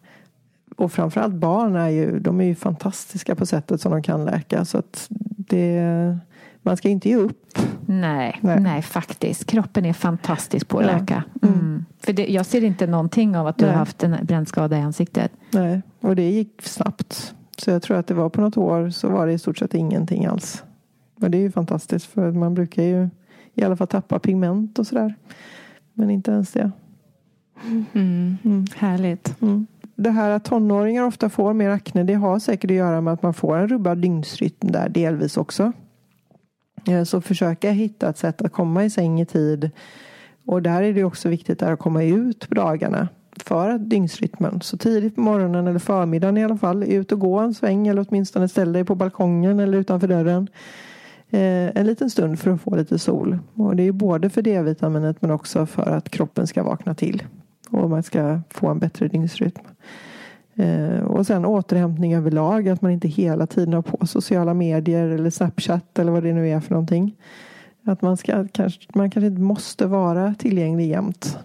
[0.77, 4.65] Och framförallt barn är ju, de är ju fantastiska på sättet som de kan läka.
[4.65, 5.07] Så att
[5.37, 6.19] det
[6.67, 7.57] man ska inte ge upp.
[7.85, 8.81] Nej, nej, nej.
[8.81, 9.45] faktiskt.
[9.45, 10.91] Kroppen är fantastisk på att ja.
[10.91, 11.23] läka.
[11.41, 11.59] Mm.
[11.59, 11.85] Mm.
[11.99, 13.71] För det, jag ser inte någonting av att du nej.
[13.71, 15.31] har haft en brännskada i ansiktet.
[15.51, 17.35] Nej, och det gick snabbt.
[17.57, 19.73] Så jag tror att det var på något år så var det i stort sett
[19.73, 20.63] ingenting alls.
[21.21, 23.09] Och det är ju fantastiskt för man brukar ju
[23.53, 25.15] i alla fall tappa pigment och sådär.
[25.93, 26.71] Men inte ens det.
[27.93, 28.37] Mm.
[28.43, 28.65] Mm.
[28.75, 29.41] Härligt.
[29.41, 29.67] Mm.
[29.95, 33.23] Det här att tonåringar ofta får mer akne det har säkert att göra med att
[33.23, 35.73] man får en rubbad dygnsrytm där delvis också.
[36.87, 39.71] Eh, så försöka hitta ett sätt att komma i säng i tid.
[40.45, 43.07] Och där är det också viktigt att komma ut på dagarna
[43.43, 44.61] för dygnsrytmen.
[44.61, 46.83] Så tidigt på morgonen eller förmiddagen i alla fall.
[46.83, 50.47] Ut och gå en sväng eller åtminstone ställ dig på balkongen eller utanför dörren.
[51.29, 53.39] Eh, en liten stund för att få lite sol.
[53.53, 57.23] Och det är både för D-vitaminet men också för att kroppen ska vakna till.
[57.69, 59.61] Och man ska få en bättre dygnsrytm.
[60.59, 65.29] Eh, och sen återhämtning överlag, att man inte hela tiden har på sociala medier eller
[65.29, 67.15] Snapchat eller vad det nu är för någonting.
[67.83, 71.37] Att man, ska, kanske, man kanske inte måste vara tillgänglig jämt.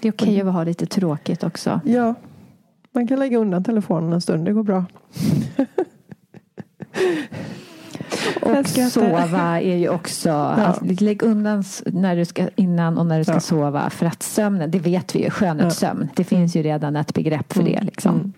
[0.00, 1.80] Det är okej okay att ha lite tråkigt också.
[1.84, 2.14] Ja,
[2.92, 4.84] Man kan lägga undan telefonen en stund, det går bra.
[8.42, 10.54] Och sova är ju också, ja.
[10.54, 13.40] alltså, lägg undan när du ska, innan och när du ska ja.
[13.40, 13.90] sova.
[13.90, 16.00] För att sömnen, det vet vi ju, skönhetssömn.
[16.02, 16.08] Ja.
[16.16, 17.72] Det finns ju redan ett begrepp för mm.
[17.72, 17.82] det.
[17.82, 18.14] Liksom.
[18.14, 18.32] Mm.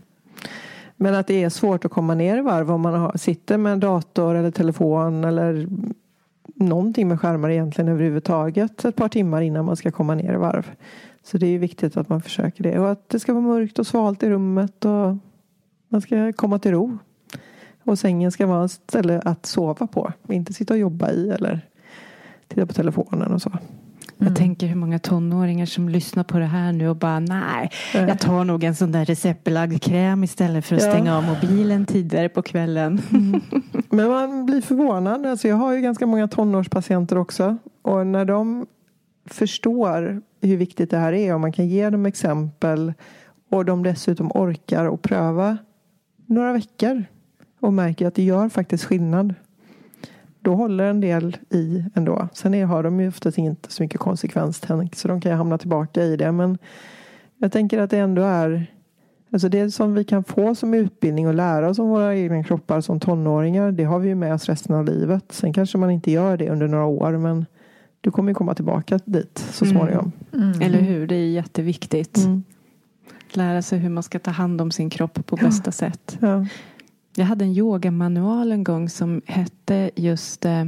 [1.05, 3.73] Men att det är svårt att komma ner i varv om man har, sitter med
[3.73, 5.69] en dator eller telefon eller
[6.55, 10.71] någonting med skärmar egentligen överhuvudtaget ett par timmar innan man ska komma ner i varv.
[11.23, 13.87] Så det är viktigt att man försöker det och att det ska vara mörkt och
[13.87, 15.17] svalt i rummet och
[15.89, 16.99] man ska komma till ro.
[17.83, 21.61] Och sängen ska vara ett ställe att sova på, inte sitta och jobba i eller
[22.49, 23.53] titta på telefonen och så.
[24.25, 24.35] Jag mm.
[24.35, 28.45] tänker hur många tonåringar som lyssnar på det här nu och bara nej, jag tar
[28.45, 30.91] nog en sån där receptbelagd kräm istället för att ja.
[30.91, 33.03] stänga av mobilen tidigare på kvällen.
[33.13, 33.41] Mm.
[33.91, 35.27] Men man blir förvånad.
[35.27, 37.57] Alltså jag har ju ganska många tonårspatienter också.
[37.83, 38.67] Och när de
[39.27, 42.93] förstår hur viktigt det här är och man kan ge dem exempel
[43.51, 45.59] och de dessutom orkar och pröva
[46.27, 47.05] några veckor
[47.61, 49.35] och märker att det gör faktiskt skillnad
[50.45, 52.29] då håller en del i ändå.
[52.33, 55.59] Sen är, har de ju oftast inte så mycket konsekvenstänk så de kan ju hamna
[55.59, 56.33] tillbaka i det.
[56.33, 56.59] Men
[57.39, 58.67] jag tänker att det ändå är
[59.33, 62.81] Alltså det som vi kan få som utbildning och lära oss om våra egna kroppar
[62.81, 63.73] som tonåringar.
[63.73, 65.25] Det har vi ju med oss resten av livet.
[65.29, 67.13] Sen kanske man inte gör det under några år.
[67.13, 67.47] Men
[68.01, 69.77] du kommer ju komma tillbaka dit så mm.
[69.77, 70.13] småningom.
[70.33, 70.49] Mm.
[70.49, 70.61] Mm.
[70.61, 72.17] Eller hur, det är jätteviktigt.
[72.17, 72.45] Mm.
[73.33, 76.19] Lära sig hur man ska ta hand om sin kropp på bästa sätt.
[76.21, 76.47] Ja.
[77.17, 80.65] Jag hade en yogamanual en gång som hette just eh,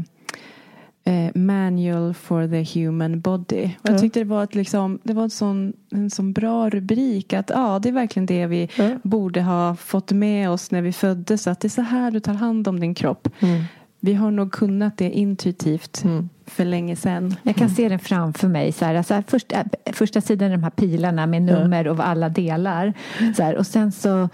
[1.05, 3.65] eh, Manual for the Human Body.
[3.65, 7.33] Och jag tyckte det var, ett, liksom, det var en, sån, en sån bra rubrik.
[7.33, 9.01] Att ja, det är verkligen det vi mm.
[9.03, 11.47] borde ha fått med oss när vi föddes.
[11.47, 13.29] Att det är så här du tar hand om din kropp.
[13.41, 13.63] Mm.
[14.01, 16.29] Vi har nog kunnat det intuitivt mm.
[16.47, 17.37] För länge sedan.
[17.43, 17.77] Jag kan mm.
[17.77, 18.73] se det framför mig.
[18.73, 22.93] Så här, alltså första, första sidan de här pilarna med nummer och alla delar.
[23.37, 24.29] Så här, och sen så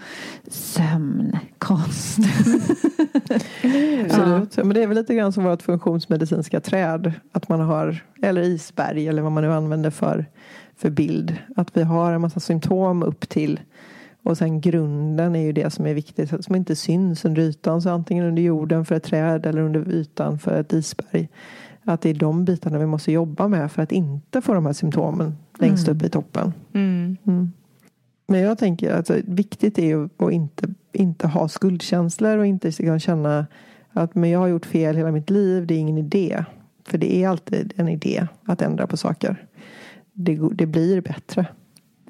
[0.47, 2.17] sömn, kost.
[4.05, 4.57] Absolut.
[4.57, 4.63] Ja.
[4.63, 7.13] Men det är väl lite grann som vårt funktionsmedicinska träd.
[7.31, 10.25] Att man har, eller isberg eller vad man nu använder för,
[10.77, 11.37] för bild.
[11.55, 13.59] Att vi har en massa symptom upp till
[14.23, 17.81] och sen grunden är ju det som är viktigt, som inte syns under ytan.
[17.81, 21.29] Så antingen under jorden för ett träd eller under ytan för ett isberg.
[21.83, 24.73] Att det är de bitarna vi måste jobba med för att inte få de här
[24.73, 25.97] symptomen längst mm.
[25.97, 26.53] upp i toppen.
[26.73, 27.17] Mm.
[27.27, 27.51] Mm.
[28.27, 33.45] Men jag tänker att alltså, viktigt är att inte, inte ha skuldkänslor och inte känna
[33.93, 36.45] att men jag har gjort fel hela mitt liv, det är ingen idé.
[36.85, 39.45] För det är alltid en idé att ändra på saker.
[40.13, 41.45] Det, det blir bättre.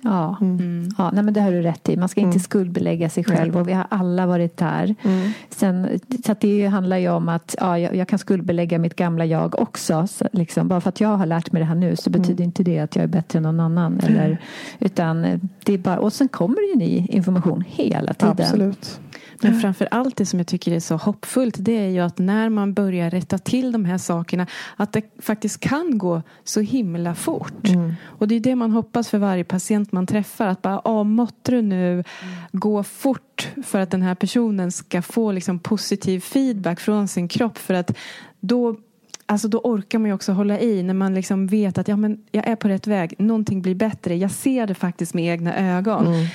[0.03, 0.59] Ja, mm.
[0.59, 0.89] mm.
[0.97, 1.97] ja nej, men det har du rätt i.
[1.97, 2.39] Man ska inte mm.
[2.39, 4.95] skuldbelägga sig själv och vi har alla varit där.
[5.01, 5.31] Mm.
[5.49, 9.59] Sen, så det handlar ju om att ja, jag, jag kan skuldbelägga mitt gamla jag
[9.59, 10.07] också.
[10.07, 12.21] Så, liksom, bara för att jag har lärt mig det här nu så mm.
[12.21, 13.99] betyder inte det att jag är bättre än någon annan.
[13.99, 14.37] Eller,
[14.79, 18.35] utan eh, det är bara, och sen kommer det ju ny information hela tiden.
[18.39, 18.99] Absolut.
[19.43, 22.49] Men framför allt det som jag tycker är så hoppfullt det är ju att när
[22.49, 27.67] man börjar rätta till de här sakerna att det faktiskt kan gå så himla fort.
[27.67, 27.93] Mm.
[28.03, 31.51] Och det är det man hoppas för varje patient man träffar att bara, ah, måtte
[31.51, 32.05] du nu mm.
[32.51, 37.57] gå fort för att den här personen ska få liksom positiv feedback från sin kropp
[37.57, 37.97] för att
[38.39, 38.75] då
[39.25, 42.23] Alltså då orkar man ju också hålla i när man liksom vet att ja, men
[42.31, 43.15] jag är på rätt väg.
[43.17, 44.15] Någonting blir bättre.
[44.15, 46.07] Jag ser det faktiskt med egna ögon.
[46.07, 46.25] Mm.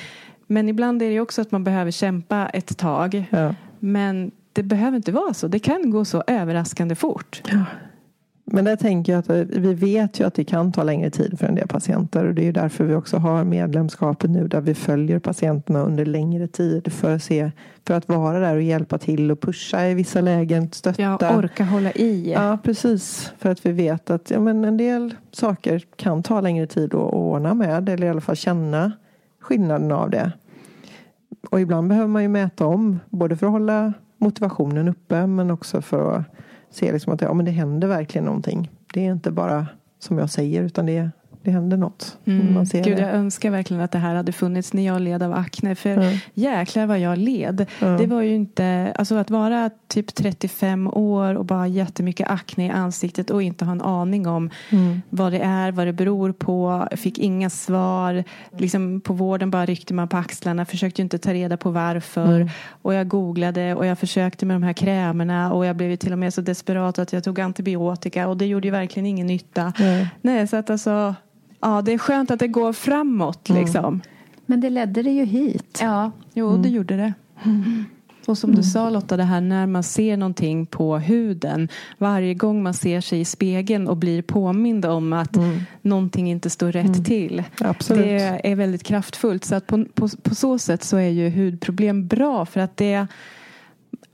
[0.50, 3.24] Men ibland är det också att man behöver kämpa ett tag.
[3.30, 3.54] Ja.
[3.78, 5.48] Men det behöver inte vara så.
[5.48, 7.42] Det kan gå så överraskande fort.
[7.52, 7.64] Ja.
[8.44, 11.46] Men där tänker jag att vi vet ju att det kan ta längre tid för
[11.46, 12.24] en del patienter.
[12.24, 16.04] Och det är ju därför vi också har medlemskapet nu där vi följer patienterna under
[16.04, 16.92] längre tid.
[16.92, 17.50] För att, se,
[17.86, 20.72] för att vara där och hjälpa till och pusha i vissa lägen.
[20.72, 21.02] Stötta.
[21.02, 22.32] Ja, orka hålla i.
[22.32, 23.32] Ja, precis.
[23.38, 27.12] För att vi vet att ja, men en del saker kan ta längre tid att
[27.12, 27.88] ordna med.
[27.88, 28.92] Eller i alla fall känna
[29.48, 30.32] skillnaden av det.
[31.50, 33.00] Och ibland behöver man ju mäta om.
[33.10, 36.24] Både för att hålla motivationen uppe men också för att
[36.70, 38.70] se liksom att ja, men det händer verkligen någonting.
[38.94, 39.66] Det är inte bara
[39.98, 41.10] som jag säger utan det är
[41.42, 42.18] det händer något.
[42.24, 42.54] Mm.
[42.54, 43.02] Man ser Gud, det.
[43.02, 45.74] jag önskar verkligen att det här hade funnits när jag led av akne.
[45.74, 46.16] För mm.
[46.34, 47.66] jäklar vad jag led.
[47.80, 47.98] Mm.
[47.98, 52.70] Det var ju inte, alltså att vara typ 35 år och bara jättemycket akne i
[52.70, 55.02] ansiktet och inte ha en aning om mm.
[55.10, 56.88] vad det är, vad det beror på.
[56.92, 58.24] Fick inga svar.
[58.58, 60.64] Liksom på vården bara ryckte man på axlarna.
[60.64, 62.36] Försökte inte ta reda på varför.
[62.36, 62.48] Mm.
[62.82, 66.18] Och jag googlade och jag försökte med de här krämerna och jag blev till och
[66.18, 69.72] med så desperat att jag tog antibiotika och det gjorde ju verkligen ingen nytta.
[70.22, 71.14] Nej, så att alltså
[71.60, 73.48] ja, det är skönt att det går framåt.
[73.48, 73.62] Mm.
[73.62, 74.00] Liksom.
[74.46, 75.78] Men det ledde det ju hit.
[75.82, 76.62] Ja, jo, mm.
[76.62, 77.12] det gjorde det.
[77.44, 77.84] Mm.
[78.26, 81.68] Och som du sa Lotta, det här när man ser någonting på huden.
[81.98, 85.60] Varje gång man ser sig i spegeln och blir påmind om att mm.
[85.82, 87.04] någonting inte står rätt mm.
[87.04, 87.44] till.
[87.60, 88.04] Absolut.
[88.04, 89.44] Det är väldigt kraftfullt.
[89.44, 92.46] Så att på, på, på så sätt så är ju hudproblem bra.
[92.46, 93.06] För att det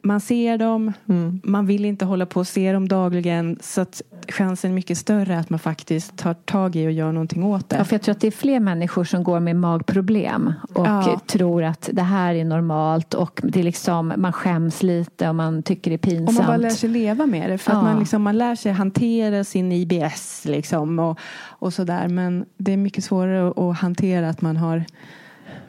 [0.05, 1.40] man ser dem, mm.
[1.44, 5.38] man vill inte hålla på och se dem dagligen så att chansen är mycket större
[5.38, 7.76] att man faktiskt tar tag i och gör någonting åt det.
[7.76, 11.20] Ja, för jag tror att det är fler människor som går med magproblem och ja.
[11.26, 15.62] tror att det här är normalt och det är liksom, man skäms lite och man
[15.62, 16.28] tycker det är pinsamt.
[16.28, 17.78] Och man bara lär sig leva med det för ja.
[17.78, 22.72] att man, liksom, man lär sig hantera sin IBS liksom och, och sådär men det
[22.72, 24.84] är mycket svårare att, hantera att man har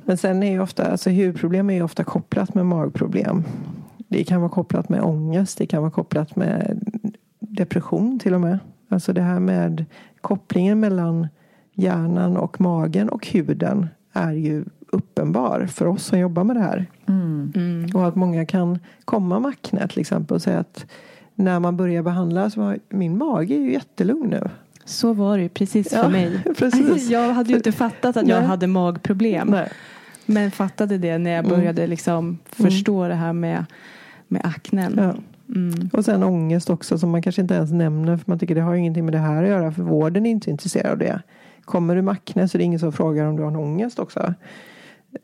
[0.05, 3.43] men sen är ju ofta, alltså hudproblem är ju ofta kopplat med magproblem.
[4.07, 6.79] Det kan vara kopplat med ångest, det kan vara kopplat med
[7.39, 8.59] depression till och med.
[8.89, 9.85] Alltså det här med
[10.21, 11.27] kopplingen mellan
[11.73, 16.85] hjärnan och magen och huden är ju uppenbar för oss som jobbar med det här.
[17.05, 17.53] Mm.
[17.55, 17.89] Mm.
[17.93, 20.85] Och att många kan komma med akne till exempel och säga att
[21.35, 24.49] när man börjar behandla så var min mage är ju jättelugn nu.
[24.85, 26.43] Så var det precis för ja, mig.
[26.57, 27.09] Precis.
[27.09, 28.47] Jag hade ju inte fattat att jag Nej.
[28.47, 29.47] hade magproblem.
[29.47, 29.69] Nej.
[30.25, 31.57] Men fattade det när jag mm.
[31.57, 33.09] började liksom förstå mm.
[33.09, 33.65] det här med
[34.27, 34.93] med aknen.
[34.97, 35.15] Ja.
[35.55, 35.89] Mm.
[35.93, 38.75] Och sen ångest också som man kanske inte ens nämner för man tycker det har
[38.75, 41.21] ingenting med det här att göra för vården är inte intresserad av det.
[41.65, 43.99] Kommer du med akne så är det ingen som frågar om du har en ångest
[43.99, 44.33] också.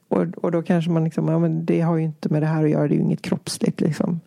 [0.08, 2.64] Och, och då kanske man liksom, ja men det har ju inte med det här
[2.64, 4.20] att göra, det är ju inget kroppsligt liksom.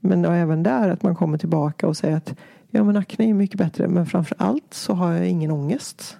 [0.00, 2.34] Men även där att man kommer tillbaka och säger att
[2.70, 6.16] ja men akne är mycket bättre men framför allt så har jag ingen ångest.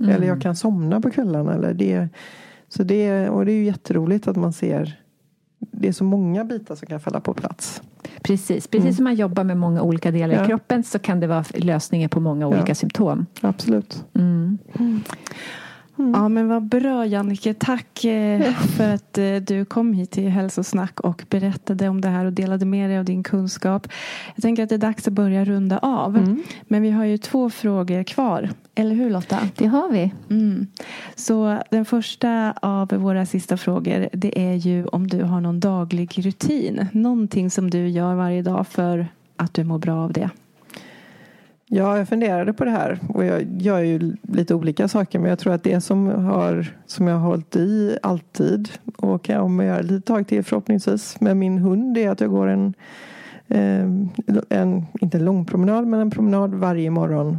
[0.00, 0.10] Mm.
[0.10, 1.54] Eller jag kan somna på kvällarna.
[1.54, 2.08] Eller det,
[2.76, 5.04] så det, och det är ju jätteroligt att man ser
[5.72, 7.82] det är så många bitar som kan falla på plats.
[8.22, 8.94] Precis, precis mm.
[8.94, 10.44] som man jobbar med många olika delar ja.
[10.44, 12.74] i kroppen så kan det vara lösningar på många olika ja.
[12.74, 13.26] symptom.
[13.40, 14.04] Absolut.
[14.14, 14.58] Mm.
[14.78, 15.02] Mm.
[15.96, 17.54] Ja men vad bra Jannike.
[17.54, 22.24] Tack eh, för att eh, du kom hit till Hälsosnack och berättade om det här
[22.24, 23.88] och delade med dig av din kunskap.
[24.34, 26.16] Jag tänker att det är dags att börja runda av.
[26.16, 26.42] Mm.
[26.62, 28.50] Men vi har ju två frågor kvar.
[28.74, 29.38] Eller hur Lotta?
[29.56, 30.12] Det har vi.
[30.30, 30.66] Mm.
[31.14, 36.26] Så den första av våra sista frågor det är ju om du har någon daglig
[36.26, 36.86] rutin.
[36.92, 40.30] Någonting som du gör varje dag för att du mår bra av det.
[41.66, 45.38] Ja, jag funderade på det här och jag gör ju lite olika saker men jag
[45.38, 50.06] tror att det som, har, som jag har hållit i alltid och kommer göra lite
[50.06, 52.74] tag till förhoppningsvis med min hund är att jag går en,
[53.48, 53.84] eh,
[54.48, 57.38] en inte en lång promenad men en promenad varje morgon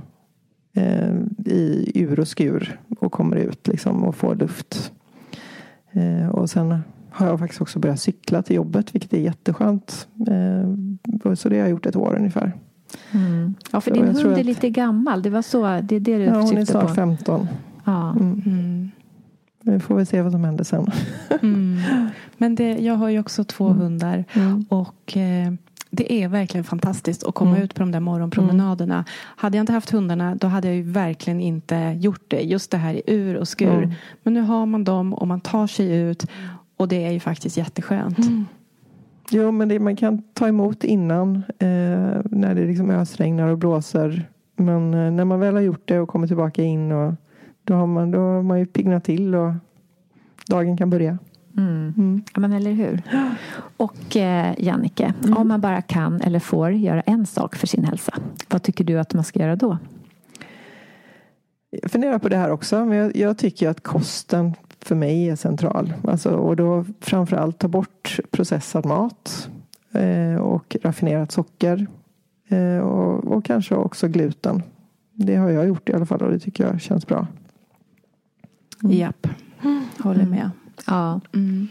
[0.76, 1.16] eh,
[1.46, 4.92] i ur och skur och kommer ut liksom och får luft.
[5.92, 10.08] Eh, och sen har jag faktiskt också börjat cykla till jobbet vilket är jätteskönt.
[10.28, 12.54] Eh, så det har jag gjort ett år ungefär.
[13.12, 13.56] Mm.
[13.72, 14.46] Ja, för så din hund är att...
[14.46, 15.22] lite gammal.
[15.22, 17.48] Det var så, det är det du Ja, hon är snart 15.
[17.84, 18.12] Ja.
[18.12, 18.42] Mm.
[18.46, 18.92] Mm.
[19.62, 20.92] Vi får väl se vad som händer sen.
[21.42, 21.80] Mm.
[22.38, 23.80] Men det, jag har ju också två mm.
[23.80, 24.26] hundar.
[24.34, 24.66] Mm.
[24.70, 25.54] Och eh,
[25.90, 29.06] det är verkligen fantastiskt att komma ut på de där morgonpromenaderna.
[29.12, 32.42] Hade jag inte haft hundarna då hade jag ju verkligen inte gjort det.
[32.42, 33.96] Just det här i ur och skur.
[34.24, 36.26] Men nu har man dem och man tar sig ut.
[36.78, 38.20] Och det är ju faktiskt jätteskönt.
[39.30, 44.30] Jo, men det, man kan ta emot innan eh, när det liksom ösregnar och blåser.
[44.56, 47.14] Men eh, när man väl har gjort det och kommer tillbaka in och
[47.64, 49.54] då har man, då har man ju piggnat till och
[50.48, 51.18] dagen kan börja.
[51.58, 51.94] Mm.
[51.98, 52.24] Mm.
[52.34, 53.02] Ja, men eller hur.
[53.78, 55.38] Och eh, Jannike, mm.
[55.38, 58.14] om man bara kan eller får göra en sak för sin hälsa,
[58.50, 59.78] vad tycker du att man ska göra då?
[61.82, 64.54] Jag funderar på det här också, men jag, jag tycker att kosten
[64.86, 65.94] för mig är central.
[66.04, 69.50] Alltså, och då framförallt ta bort processad mat
[69.92, 71.88] eh, och raffinerat socker.
[72.48, 74.64] Eh, och, och, kanske också gluten.
[75.14, 77.28] Det har jag gjort i alla fall och det tycker jag känns bra.
[78.84, 78.98] Mm.
[78.98, 79.28] Japp,
[80.00, 80.50] håller med.
[80.88, 81.22] Ja.
[81.34, 81.68] Mm.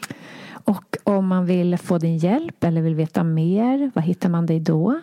[0.64, 4.60] Och om man vill få din hjälp eller vill veta mer, var hittar man dig
[4.60, 5.00] då?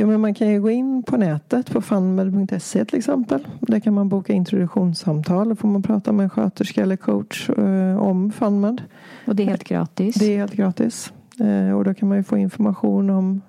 [0.00, 3.46] Jo, men man kan ju gå in på nätet på funmed.se till exempel.
[3.60, 5.48] Där kan man boka introduktionssamtal.
[5.48, 8.82] Då får man prata med en sköterska eller coach eh, om Funmed.
[9.26, 10.14] Och det är helt gratis?
[10.14, 11.12] Det är helt gratis.
[11.40, 13.40] Eh, och då kan man ju få information om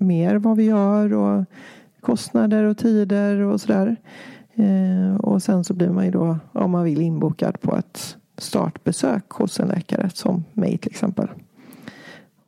[0.00, 1.44] mer vad vi gör och
[2.00, 3.96] kostnader och tider och sådär.
[4.54, 9.30] Eh, och sen så blir man ju då, om man vill, inbokad på ett startbesök
[9.30, 11.28] hos en läkare som mig till exempel.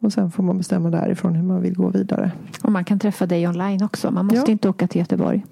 [0.00, 2.32] Och sen får man bestämma därifrån hur man vill gå vidare.
[2.62, 4.10] Och man kan träffa dig online också.
[4.10, 4.52] Man måste ja.
[4.52, 5.44] inte åka till Göteborg.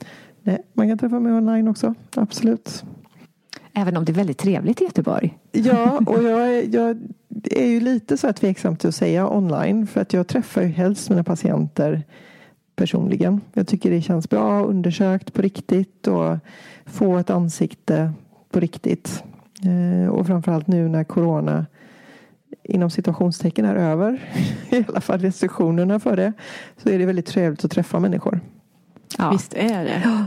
[0.43, 1.95] Nej, man kan träffa mig online också.
[2.15, 2.85] Absolut.
[3.73, 5.39] Även om det är väldigt trevligt i Göteborg.
[5.53, 6.99] Ja, och jag är, jag
[7.51, 9.87] är ju lite så här tveksam till att säga online.
[9.87, 12.03] För att jag träffar ju helst mina patienter
[12.77, 13.41] personligen.
[13.53, 16.39] Jag tycker det känns bra, undersökt på riktigt och
[16.87, 18.13] få ett ansikte
[18.51, 19.25] på riktigt.
[19.65, 21.67] Eh, och framförallt nu när corona
[22.69, 24.23] inom situationstecken är över,
[24.71, 26.33] i alla fall restriktionerna för det,
[26.83, 28.41] så är det väldigt trevligt att träffa människor.
[29.19, 29.31] Ja.
[29.31, 30.03] Visst är det.
[30.05, 30.25] Ja.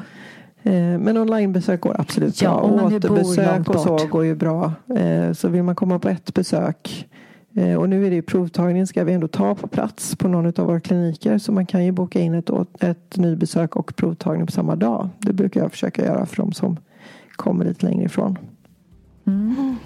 [0.63, 2.85] Eh, men onlinebesök går absolut ja, bra.
[2.85, 4.73] Återbesök och så går ju bra.
[4.95, 7.07] Eh, så vill man komma på ett besök
[7.55, 10.45] eh, och nu är det ju provtagning ska vi ändå ta på plats på någon
[10.45, 11.37] av våra kliniker.
[11.37, 15.09] Så man kan ju boka in ett, ett nybesök och provtagning på samma dag.
[15.19, 16.77] Det brukar jag försöka göra för de som
[17.35, 18.37] kommer lite längre ifrån.
[19.27, 19.77] Mm.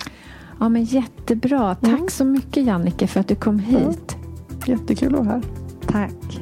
[0.60, 1.76] Ja men jättebra.
[1.76, 2.10] Tack mm.
[2.10, 4.18] så mycket Jannike för att du kom hit.
[4.66, 4.74] Ja.
[4.74, 5.44] Jättekul att vara här.
[5.88, 6.42] Tack.